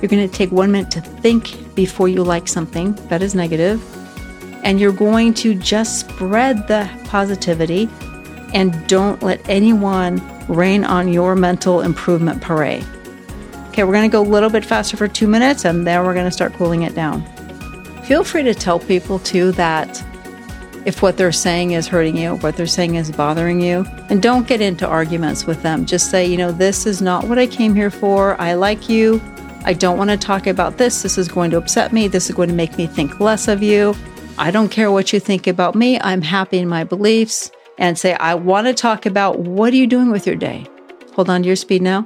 You're 0.02 0.10
going 0.10 0.28
to 0.28 0.34
take 0.34 0.52
one 0.52 0.72
minute 0.72 0.92
to 0.92 1.02
think 1.02 1.76
before 1.76 2.08
you 2.08 2.24
like 2.24 2.48
something 2.48 2.94
that 3.08 3.22
is 3.22 3.34
negative. 3.34 3.84
And 4.64 4.80
you're 4.80 4.92
going 4.92 5.34
to 5.36 5.56
just 5.56 6.02
spread 6.02 6.68
the 6.68 6.90
positivity 7.06 7.90
and 8.54 8.88
don't 8.88 9.22
let 9.24 9.48
anyone 9.50 10.22
rain 10.48 10.84
on 10.84 11.12
your 11.12 11.36
mental 11.36 11.82
improvement 11.82 12.42
parade. 12.42 12.86
Okay, 13.70 13.84
we're 13.84 13.94
going 13.94 14.10
to 14.10 14.12
go 14.12 14.22
a 14.22 14.30
little 14.30 14.50
bit 14.50 14.66
faster 14.66 14.98
for 14.98 15.08
two 15.08 15.28
minutes 15.28 15.66
and 15.66 15.88
then 15.88 16.04
we're 16.06 16.14
going 16.14 16.26
to 16.26 16.32
start 16.32 16.54
cooling 16.54 16.84
it 16.84 16.94
down. 16.94 17.24
Feel 18.04 18.24
free 18.24 18.44
to 18.44 18.54
tell 18.54 18.80
people 18.80 19.20
too 19.20 19.52
that 19.54 20.04
if 20.86 21.02
what 21.02 21.18
they're 21.18 21.32
saying 21.32 21.72
is 21.72 21.88
hurting 21.88 22.18
you, 22.18 22.36
what 22.38 22.56
they're 22.56 22.66
saying 22.66 22.96
is 22.96 23.12
bothering 23.12 23.62
you, 23.62 23.86
and 24.10 24.22
don't 24.22 24.48
get 24.48 24.62
into 24.62 24.88
arguments 24.88 25.46
with 25.46 25.62
them. 25.62 25.86
Just 25.86 26.10
say, 26.10 26.26
you 26.26 26.38
know, 26.38 26.52
this 26.52 26.86
is 26.86 27.02
not 27.02 27.26
what 27.26 27.38
I 27.38 27.48
came 27.48 27.76
here 27.76 27.92
for. 27.92 28.40
I 28.40 28.54
like 28.54 28.90
you. 28.90 29.22
I 29.66 29.74
don't 29.74 29.98
want 29.98 30.10
to 30.10 30.18
talk 30.18 30.48
about 30.48 30.78
this. 30.78 31.02
This 31.02 31.18
is 31.18 31.28
going 31.28 31.52
to 31.52 31.58
upset 31.58 31.92
me. 31.92 32.08
This 32.08 32.30
is 32.30 32.36
going 32.36 32.50
to 32.50 32.56
make 32.56 32.78
me 32.78 32.88
think 32.88 33.20
less 33.20 33.48
of 33.48 33.62
you. 33.62 33.94
I 34.38 34.52
don't 34.52 34.70
care 34.70 34.92
what 34.92 35.12
you 35.12 35.20
think 35.20 35.48
about 35.48 35.76
me. 35.76 36.00
I'm 36.00 36.22
happy 36.22 36.60
in 36.60 36.70
my 36.70 36.84
beliefs. 36.84 37.52
And 37.78 37.98
say, 37.98 38.14
I 38.16 38.36
want 38.36 38.68
to 38.68 38.74
talk 38.74 39.06
about 39.06 39.40
what 39.40 39.72
are 39.72 39.78
you 39.78 39.88
doing 39.88 40.12
with 40.12 40.28
your 40.28 40.36
day? 40.36 40.68
Hold 41.14 41.30
on 41.30 41.44
to 41.44 41.48
your 41.48 41.56
speed 41.56 41.82
now. 41.82 42.02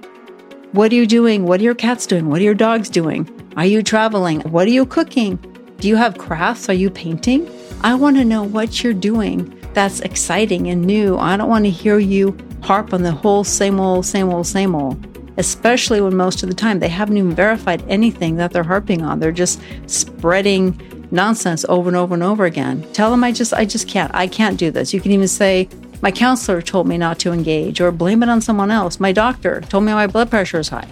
What 0.71 0.91
are 0.91 0.95
you 0.95 1.07
doing? 1.07 1.45
What 1.45 1.59
are 1.59 1.63
your 1.63 1.75
cats 1.75 2.05
doing? 2.05 2.29
What 2.29 2.41
are 2.41 2.43
your 2.43 2.53
dogs 2.53 2.89
doing? 2.89 3.29
Are 3.57 3.65
you 3.65 3.81
traveling? 3.81 4.41
What 4.41 4.67
are 4.67 4.71
you 4.71 4.85
cooking? 4.85 5.37
Do 5.83 5.89
you 5.89 5.97
have 5.97 6.17
crafts? 6.17 6.69
Are 6.69 6.73
you 6.73 6.89
painting? 6.89 7.51
I 7.81 7.93
want 7.95 8.15
to 8.15 8.23
know 8.23 8.41
what 8.41 8.81
you're 8.81 8.93
doing 8.93 9.53
that's 9.73 9.99
exciting 9.99 10.69
and 10.69 10.85
new. 10.85 11.17
I 11.17 11.35
don't 11.35 11.49
want 11.49 11.65
to 11.65 11.69
hear 11.69 11.99
you 11.99 12.37
harp 12.61 12.93
on 12.93 13.03
the 13.03 13.11
whole 13.11 13.43
same 13.43 13.81
old, 13.81 14.05
same 14.05 14.29
old, 14.29 14.47
same 14.47 14.75
old, 14.75 15.05
especially 15.35 15.99
when 15.99 16.15
most 16.15 16.41
of 16.41 16.47
the 16.47 16.55
time 16.55 16.79
they 16.79 16.87
haven't 16.87 17.17
even 17.17 17.35
verified 17.35 17.83
anything 17.89 18.37
that 18.37 18.51
they're 18.51 18.63
harping 18.63 19.01
on. 19.01 19.19
They're 19.19 19.33
just 19.33 19.59
spreading 19.87 20.79
nonsense 21.11 21.65
over 21.67 21.89
and 21.89 21.97
over 21.97 22.13
and 22.13 22.23
over 22.23 22.45
again. 22.45 22.89
Tell 22.93 23.11
them 23.11 23.21
I 23.21 23.33
just 23.33 23.53
I 23.53 23.65
just 23.65 23.85
can't. 23.85 24.15
I 24.15 24.25
can't 24.25 24.57
do 24.57 24.71
this. 24.71 24.93
You 24.93 25.01
can 25.01 25.11
even 25.11 25.27
say 25.27 25.67
my 26.01 26.11
counselor 26.11 26.61
told 26.61 26.87
me 26.87 26.97
not 26.97 27.19
to 27.19 27.33
engage 27.33 27.81
or 27.81 27.91
blame 27.91 28.23
it 28.23 28.29
on 28.29 28.39
someone 28.39 28.71
else. 28.71 29.01
My 29.01 29.11
doctor 29.11 29.59
told 29.59 29.83
me 29.83 29.91
my 29.91 30.07
blood 30.07 30.29
pressure 30.29 30.59
is 30.59 30.69
high. 30.69 30.87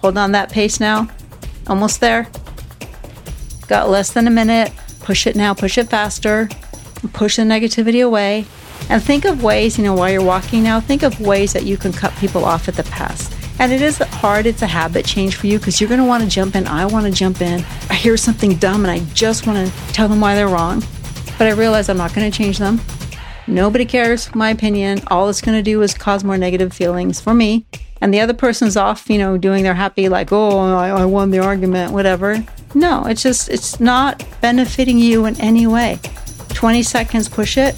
Hold 0.00 0.16
on 0.16 0.32
that 0.32 0.50
pace 0.50 0.80
now. 0.80 1.10
Almost 1.66 2.00
there. 2.00 2.26
Got 3.70 3.88
less 3.88 4.10
than 4.10 4.26
a 4.26 4.32
minute. 4.32 4.72
Push 4.98 5.28
it 5.28 5.36
now, 5.36 5.54
push 5.54 5.78
it 5.78 5.88
faster, 5.88 6.48
push 7.12 7.36
the 7.36 7.42
negativity 7.42 8.04
away. 8.04 8.44
And 8.88 9.00
think 9.00 9.24
of 9.24 9.44
ways, 9.44 9.78
you 9.78 9.84
know, 9.84 9.94
while 9.94 10.10
you're 10.10 10.24
walking 10.24 10.64
now, 10.64 10.80
think 10.80 11.04
of 11.04 11.20
ways 11.20 11.52
that 11.52 11.62
you 11.62 11.76
can 11.76 11.92
cut 11.92 12.12
people 12.16 12.44
off 12.44 12.66
at 12.66 12.74
the 12.74 12.82
pass. 12.82 13.32
And 13.60 13.70
it 13.70 13.80
is 13.80 13.98
hard, 13.98 14.46
it's 14.46 14.62
a 14.62 14.66
habit 14.66 15.06
change 15.06 15.36
for 15.36 15.46
you 15.46 15.60
because 15.60 15.80
you're 15.80 15.86
going 15.88 16.00
to 16.00 16.06
want 16.06 16.24
to 16.24 16.28
jump 16.28 16.56
in. 16.56 16.66
I 16.66 16.84
want 16.84 17.06
to 17.06 17.12
jump 17.12 17.40
in. 17.42 17.64
I 17.88 17.94
hear 17.94 18.16
something 18.16 18.56
dumb 18.56 18.84
and 18.84 18.90
I 18.90 19.04
just 19.14 19.46
want 19.46 19.64
to 19.64 19.92
tell 19.92 20.08
them 20.08 20.20
why 20.20 20.34
they're 20.34 20.48
wrong. 20.48 20.82
But 21.38 21.46
I 21.46 21.52
realize 21.52 21.88
I'm 21.88 21.96
not 21.96 22.12
going 22.12 22.28
to 22.28 22.36
change 22.36 22.58
them. 22.58 22.80
Nobody 23.46 23.84
cares 23.84 24.34
my 24.34 24.50
opinion. 24.50 25.00
All 25.06 25.28
it's 25.28 25.40
going 25.40 25.56
to 25.56 25.62
do 25.62 25.80
is 25.82 25.94
cause 25.94 26.24
more 26.24 26.36
negative 26.36 26.72
feelings 26.72 27.20
for 27.20 27.34
me. 27.34 27.66
And 28.00 28.12
the 28.12 28.18
other 28.18 28.34
person's 28.34 28.76
off, 28.76 29.08
you 29.08 29.18
know, 29.18 29.38
doing 29.38 29.62
their 29.62 29.74
happy, 29.74 30.08
like, 30.08 30.32
oh, 30.32 30.58
I, 30.58 30.88
I 30.88 31.04
won 31.04 31.30
the 31.30 31.38
argument, 31.38 31.92
whatever. 31.92 32.44
No, 32.74 33.04
it's 33.06 33.22
just, 33.22 33.48
it's 33.48 33.80
not 33.80 34.24
benefiting 34.40 34.98
you 34.98 35.26
in 35.26 35.40
any 35.40 35.66
way. 35.66 35.98
20 36.50 36.82
seconds, 36.82 37.28
push 37.28 37.58
it. 37.58 37.74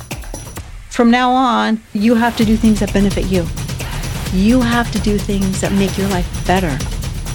From 0.91 1.11
now 1.11 1.31
on, 1.31 1.81
you 1.95 2.15
have 2.15 2.37
to 2.37 2.45
do 2.45 2.57
things 2.57 2.81
that 2.81 2.93
benefit 2.93 3.25
you. 3.27 3.47
You 4.39 4.61
have 4.61 4.91
to 4.93 4.99
do 5.01 5.19
things 5.19 5.61
that 5.61 5.73
make 5.73 5.97
your 5.97 6.09
life 6.09 6.47
better. 6.47 6.77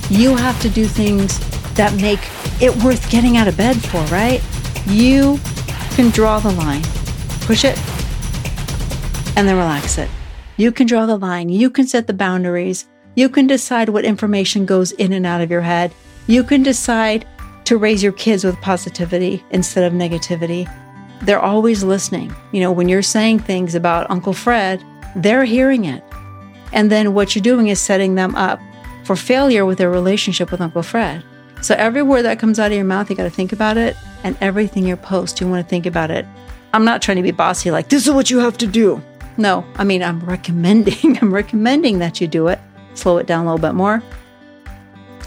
You 0.09 0.35
have 0.35 0.61
to 0.61 0.69
do 0.69 0.85
things 0.85 1.39
that 1.75 1.93
make 1.95 2.19
it 2.61 2.75
worth 2.83 3.09
getting 3.09 3.37
out 3.37 3.47
of 3.47 3.57
bed 3.57 3.75
for, 3.75 4.01
right? 4.05 4.43
You 4.85 5.39
can 5.91 6.09
draw 6.11 6.39
the 6.39 6.51
line, 6.51 6.83
push 7.41 7.65
it, 7.65 7.77
and 9.35 9.47
then 9.47 9.57
relax 9.57 9.97
it. 9.97 10.09
You 10.57 10.71
can 10.71 10.87
draw 10.87 11.05
the 11.05 11.17
line. 11.17 11.49
You 11.49 11.69
can 11.69 11.87
set 11.87 12.07
the 12.07 12.13
boundaries. 12.13 12.87
You 13.15 13.29
can 13.29 13.47
decide 13.47 13.89
what 13.89 14.05
information 14.05 14.65
goes 14.65 14.91
in 14.93 15.13
and 15.13 15.25
out 15.25 15.41
of 15.41 15.51
your 15.51 15.61
head. 15.61 15.93
You 16.27 16.43
can 16.43 16.63
decide 16.63 17.27
to 17.67 17.77
raise 17.77 18.01
your 18.01 18.13
kids 18.13 18.45
with 18.45 18.59
positivity 18.61 19.43
instead 19.49 19.83
of 19.83 19.91
negativity. 19.91 20.73
They're 21.23 21.41
always 21.41 21.83
listening. 21.83 22.33
You 22.53 22.61
know, 22.61 22.71
when 22.71 22.87
you're 22.87 23.01
saying 23.01 23.39
things 23.39 23.75
about 23.75 24.09
Uncle 24.09 24.31
Fred, 24.31 24.81
they're 25.17 25.43
hearing 25.43 25.83
it. 25.83 26.01
And 26.71 26.89
then 26.89 27.13
what 27.13 27.35
you're 27.35 27.43
doing 27.43 27.67
is 27.67 27.81
setting 27.81 28.15
them 28.15 28.35
up 28.35 28.61
for 29.03 29.17
failure 29.17 29.65
with 29.65 29.79
their 29.79 29.89
relationship 29.89 30.49
with 30.49 30.61
Uncle 30.61 30.81
Fred. 30.81 31.25
So 31.61 31.75
every 31.75 32.03
word 32.03 32.21
that 32.21 32.39
comes 32.39 32.57
out 32.57 32.71
of 32.71 32.75
your 32.77 32.85
mouth, 32.85 33.09
you 33.09 33.17
got 33.17 33.23
to 33.23 33.29
think 33.29 33.51
about 33.51 33.75
it. 33.75 33.97
And 34.23 34.37
everything 34.39 34.87
you 34.87 34.95
post, 34.95 35.41
you 35.41 35.49
want 35.49 35.65
to 35.65 35.69
think 35.69 35.85
about 35.85 36.09
it. 36.09 36.25
I'm 36.71 36.85
not 36.85 37.01
trying 37.01 37.17
to 37.17 37.23
be 37.23 37.31
bossy, 37.31 37.69
like, 37.69 37.89
this 37.89 38.07
is 38.07 38.13
what 38.13 38.29
you 38.29 38.39
have 38.39 38.57
to 38.59 38.67
do. 38.67 39.03
No, 39.35 39.65
I 39.75 39.83
mean, 39.83 40.03
I'm 40.03 40.21
recommending, 40.21 41.17
I'm 41.21 41.33
recommending 41.33 41.99
that 41.99 42.21
you 42.21 42.27
do 42.27 42.47
it. 42.47 42.59
Slow 42.93 43.17
it 43.17 43.27
down 43.27 43.45
a 43.45 43.53
little 43.53 43.67
bit 43.67 43.75
more. 43.75 44.01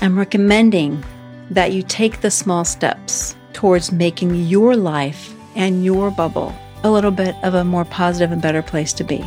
I'm 0.01 0.19
recommending 0.19 1.05
that 1.51 1.73
you 1.73 1.83
take 1.83 2.21
the 2.21 2.31
small 2.31 2.65
steps 2.65 3.37
towards 3.53 3.93
making 3.93 4.35
your 4.35 4.77
life 4.77 5.35
and 5.57 5.85
your 5.85 6.11
bubble 6.11 6.55
a 6.83 6.91
little 6.91 7.11
bit 7.11 7.35
of 7.43 7.55
a 7.55 7.65
more 7.65 7.85
positive 7.85 8.33
and 8.33 8.41
better 8.41 8.63
place 8.63 8.93
to 8.95 9.05
be. 9.05 9.25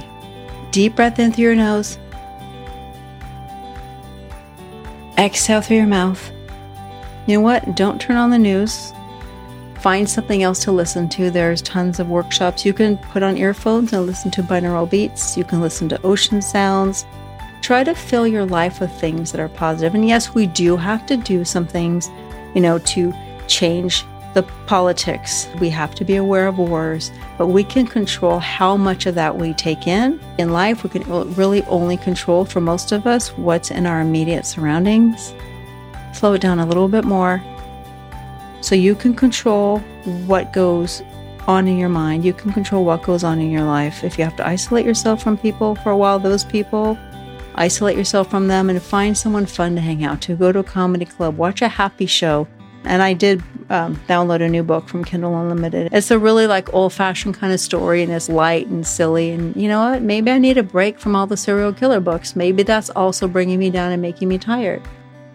Deep 0.71 0.95
breath 0.95 1.19
in 1.19 1.31
through 1.31 1.43
your 1.43 1.55
nose. 1.55 1.97
Exhale 5.17 5.61
through 5.61 5.77
your 5.77 5.85
mouth. 5.85 6.31
You 7.27 7.35
know 7.37 7.41
what? 7.41 7.75
Don't 7.75 8.01
turn 8.01 8.17
on 8.17 8.31
the 8.31 8.39
news. 8.39 8.91
Find 9.79 10.09
something 10.09 10.43
else 10.43 10.63
to 10.63 10.71
listen 10.71 11.09
to. 11.09 11.29
There's 11.29 11.61
tons 11.61 11.99
of 11.99 12.09
workshops. 12.09 12.65
You 12.65 12.73
can 12.73 12.97
put 12.97 13.21
on 13.21 13.37
earphones 13.37 13.93
and 13.93 14.05
listen 14.05 14.31
to 14.31 14.41
binaural 14.41 14.89
beats. 14.89 15.37
You 15.37 15.43
can 15.43 15.61
listen 15.61 15.89
to 15.89 16.01
ocean 16.03 16.41
sounds. 16.41 17.05
Try 17.63 17.85
to 17.85 17.95
fill 17.95 18.27
your 18.27 18.45
life 18.45 18.81
with 18.81 18.91
things 18.91 19.31
that 19.31 19.39
are 19.39 19.47
positive. 19.47 19.95
And 19.95 20.05
yes, 20.05 20.35
we 20.35 20.47
do 20.47 20.75
have 20.75 21.05
to 21.05 21.15
do 21.15 21.45
some 21.45 21.65
things, 21.65 22.09
you 22.53 22.59
know, 22.59 22.77
to 22.77 23.13
change 23.47 24.03
the 24.33 24.43
politics. 24.67 25.47
We 25.61 25.69
have 25.69 25.95
to 25.95 26.03
be 26.03 26.17
aware 26.17 26.47
of 26.47 26.57
wars, 26.57 27.09
but 27.37 27.47
we 27.47 27.63
can 27.63 27.87
control 27.87 28.39
how 28.39 28.75
much 28.75 29.05
of 29.05 29.15
that 29.15 29.37
we 29.37 29.53
take 29.53 29.87
in. 29.87 30.19
In 30.37 30.51
life, 30.51 30.83
we 30.83 30.89
can 30.89 31.03
really 31.35 31.63
only 31.63 31.95
control, 31.95 32.43
for 32.43 32.59
most 32.59 32.91
of 32.91 33.07
us, 33.07 33.29
what's 33.37 33.71
in 33.71 33.85
our 33.85 34.01
immediate 34.01 34.45
surroundings. 34.45 35.33
Slow 36.11 36.33
it 36.33 36.41
down 36.41 36.59
a 36.59 36.65
little 36.65 36.89
bit 36.89 37.05
more 37.05 37.41
so 38.59 38.75
you 38.75 38.93
can 38.93 39.13
control 39.13 39.79
what 40.25 40.51
goes 40.51 41.01
on 41.47 41.65
in 41.67 41.77
your 41.77 41.89
mind. 41.89 42.25
You 42.25 42.33
can 42.33 42.51
control 42.51 42.83
what 42.83 43.03
goes 43.03 43.23
on 43.23 43.39
in 43.39 43.51
your 43.51 43.63
life. 43.63 44.03
If 44.03 44.17
you 44.17 44.25
have 44.25 44.35
to 44.35 44.45
isolate 44.45 44.85
yourself 44.85 45.23
from 45.23 45.37
people 45.37 45.75
for 45.75 45.91
a 45.91 45.97
while, 45.97 46.19
those 46.19 46.43
people 46.43 46.97
isolate 47.55 47.97
yourself 47.97 48.29
from 48.29 48.47
them 48.47 48.69
and 48.69 48.81
find 48.81 49.17
someone 49.17 49.45
fun 49.45 49.75
to 49.75 49.81
hang 49.81 50.03
out 50.03 50.21
to. 50.21 50.35
Go 50.35 50.51
to 50.51 50.59
a 50.59 50.63
comedy 50.63 51.05
club, 51.05 51.37
watch 51.37 51.61
a 51.61 51.67
happy 51.67 52.05
show. 52.05 52.47
And 52.85 53.01
I 53.01 53.13
did 53.13 53.41
um, 53.69 53.95
download 54.07 54.41
a 54.41 54.49
new 54.49 54.63
book 54.63 54.87
from 54.89 55.05
Kindle 55.05 55.39
Unlimited. 55.39 55.89
It's 55.93 56.11
a 56.11 56.19
really 56.19 56.47
like 56.47 56.73
old 56.73 56.93
fashioned 56.93 57.35
kind 57.35 57.53
of 57.53 57.59
story 57.59 58.03
and 58.03 58.11
it's 58.11 58.27
light 58.27 58.67
and 58.67 58.85
silly. 58.85 59.31
And 59.31 59.55
you 59.55 59.67
know 59.67 59.79
what? 59.79 60.01
Maybe 60.01 60.31
I 60.31 60.37
need 60.37 60.57
a 60.57 60.63
break 60.63 60.99
from 60.99 61.15
all 61.15 61.25
the 61.25 61.37
serial 61.37 61.73
killer 61.73 61.99
books. 61.99 62.35
Maybe 62.35 62.63
that's 62.63 62.89
also 62.89 63.27
bringing 63.27 63.59
me 63.59 63.69
down 63.69 63.91
and 63.91 64.01
making 64.01 64.27
me 64.27 64.37
tired. 64.37 64.81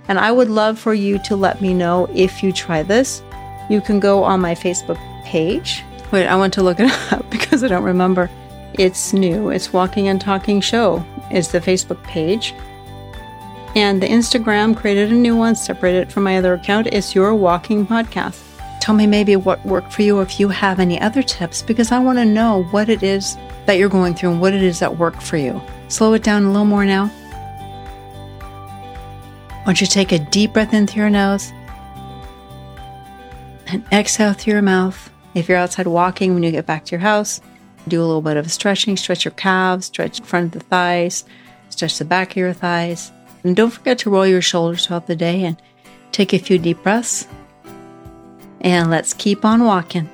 And 0.08 0.18
I 0.18 0.32
would 0.32 0.48
love 0.48 0.78
for 0.78 0.94
you 0.94 1.18
to 1.24 1.36
let 1.36 1.60
me 1.60 1.74
know 1.74 2.08
if 2.14 2.42
you 2.42 2.52
try 2.52 2.82
this. 2.82 3.22
You 3.70 3.80
can 3.80 4.00
go 4.00 4.24
on 4.24 4.40
my 4.40 4.54
Facebook 4.54 4.98
page. 5.24 5.82
Wait, 6.10 6.26
I 6.26 6.36
want 6.36 6.54
to 6.54 6.62
look 6.62 6.80
it 6.80 6.90
up 7.12 7.28
because 7.30 7.62
I 7.62 7.68
don't 7.68 7.84
remember. 7.84 8.30
It's 8.78 9.12
new. 9.12 9.50
It's 9.50 9.72
Walking 9.72 10.06
and 10.06 10.20
Talking 10.20 10.60
Show 10.60 11.04
is 11.32 11.48
the 11.48 11.58
Facebook 11.58 12.00
page. 12.04 12.54
And 13.74 14.00
the 14.00 14.06
Instagram 14.06 14.76
created 14.76 15.10
a 15.10 15.16
new 15.16 15.34
one, 15.34 15.56
separated 15.56 16.12
from 16.12 16.22
my 16.22 16.38
other 16.38 16.54
account. 16.54 16.86
It's 16.86 17.12
Your 17.12 17.34
Walking 17.34 17.84
Podcast. 17.84 18.40
Tell 18.80 18.94
me 18.94 19.04
maybe 19.04 19.34
what 19.34 19.66
worked 19.66 19.92
for 19.92 20.02
you 20.02 20.20
if 20.20 20.38
you 20.38 20.48
have 20.48 20.78
any 20.78 21.00
other 21.00 21.24
tips 21.24 21.60
because 21.60 21.90
I 21.90 21.98
want 21.98 22.18
to 22.18 22.24
know 22.24 22.62
what 22.70 22.88
it 22.88 23.02
is 23.02 23.36
that 23.66 23.78
you're 23.78 23.88
going 23.88 24.14
through 24.14 24.30
and 24.30 24.40
what 24.40 24.54
it 24.54 24.62
is 24.62 24.78
that 24.78 24.96
worked 24.96 25.24
for 25.24 25.36
you. 25.36 25.60
Slow 25.88 26.12
it 26.12 26.22
down 26.22 26.44
a 26.44 26.52
little 26.52 26.64
more 26.64 26.84
now. 26.84 27.10
I 29.50 29.62
want 29.66 29.80
you 29.80 29.88
take 29.88 30.12
a 30.12 30.20
deep 30.20 30.52
breath 30.52 30.72
in 30.72 30.86
through 30.86 31.02
your 31.02 31.10
nose 31.10 31.52
and 33.66 33.84
exhale 33.90 34.34
through 34.34 34.52
your 34.52 34.62
mouth. 34.62 35.10
If 35.34 35.48
you're 35.48 35.58
outside 35.58 35.88
walking 35.88 36.32
when 36.32 36.44
you 36.44 36.52
get 36.52 36.64
back 36.64 36.84
to 36.86 36.92
your 36.92 37.00
house, 37.00 37.40
do 37.88 38.00
a 38.00 38.06
little 38.06 38.22
bit 38.22 38.36
of 38.36 38.50
stretching, 38.50 38.96
stretch 38.96 39.24
your 39.24 39.32
calves, 39.32 39.86
stretch 39.86 40.20
front 40.22 40.54
of 40.54 40.60
the 40.62 40.66
thighs, 40.66 41.24
stretch 41.70 41.98
the 41.98 42.04
back 42.04 42.32
of 42.32 42.36
your 42.36 42.52
thighs. 42.52 43.10
And 43.44 43.54
don't 43.54 43.70
forget 43.70 43.98
to 44.00 44.10
roll 44.10 44.26
your 44.26 44.42
shoulders 44.42 44.86
throughout 44.86 45.06
the 45.06 45.16
day 45.16 45.44
and 45.44 45.60
take 46.12 46.32
a 46.32 46.38
few 46.38 46.58
deep 46.58 46.82
breaths. 46.82 47.26
And 48.60 48.90
let's 48.90 49.14
keep 49.14 49.44
on 49.44 49.64
walking. 49.64 50.08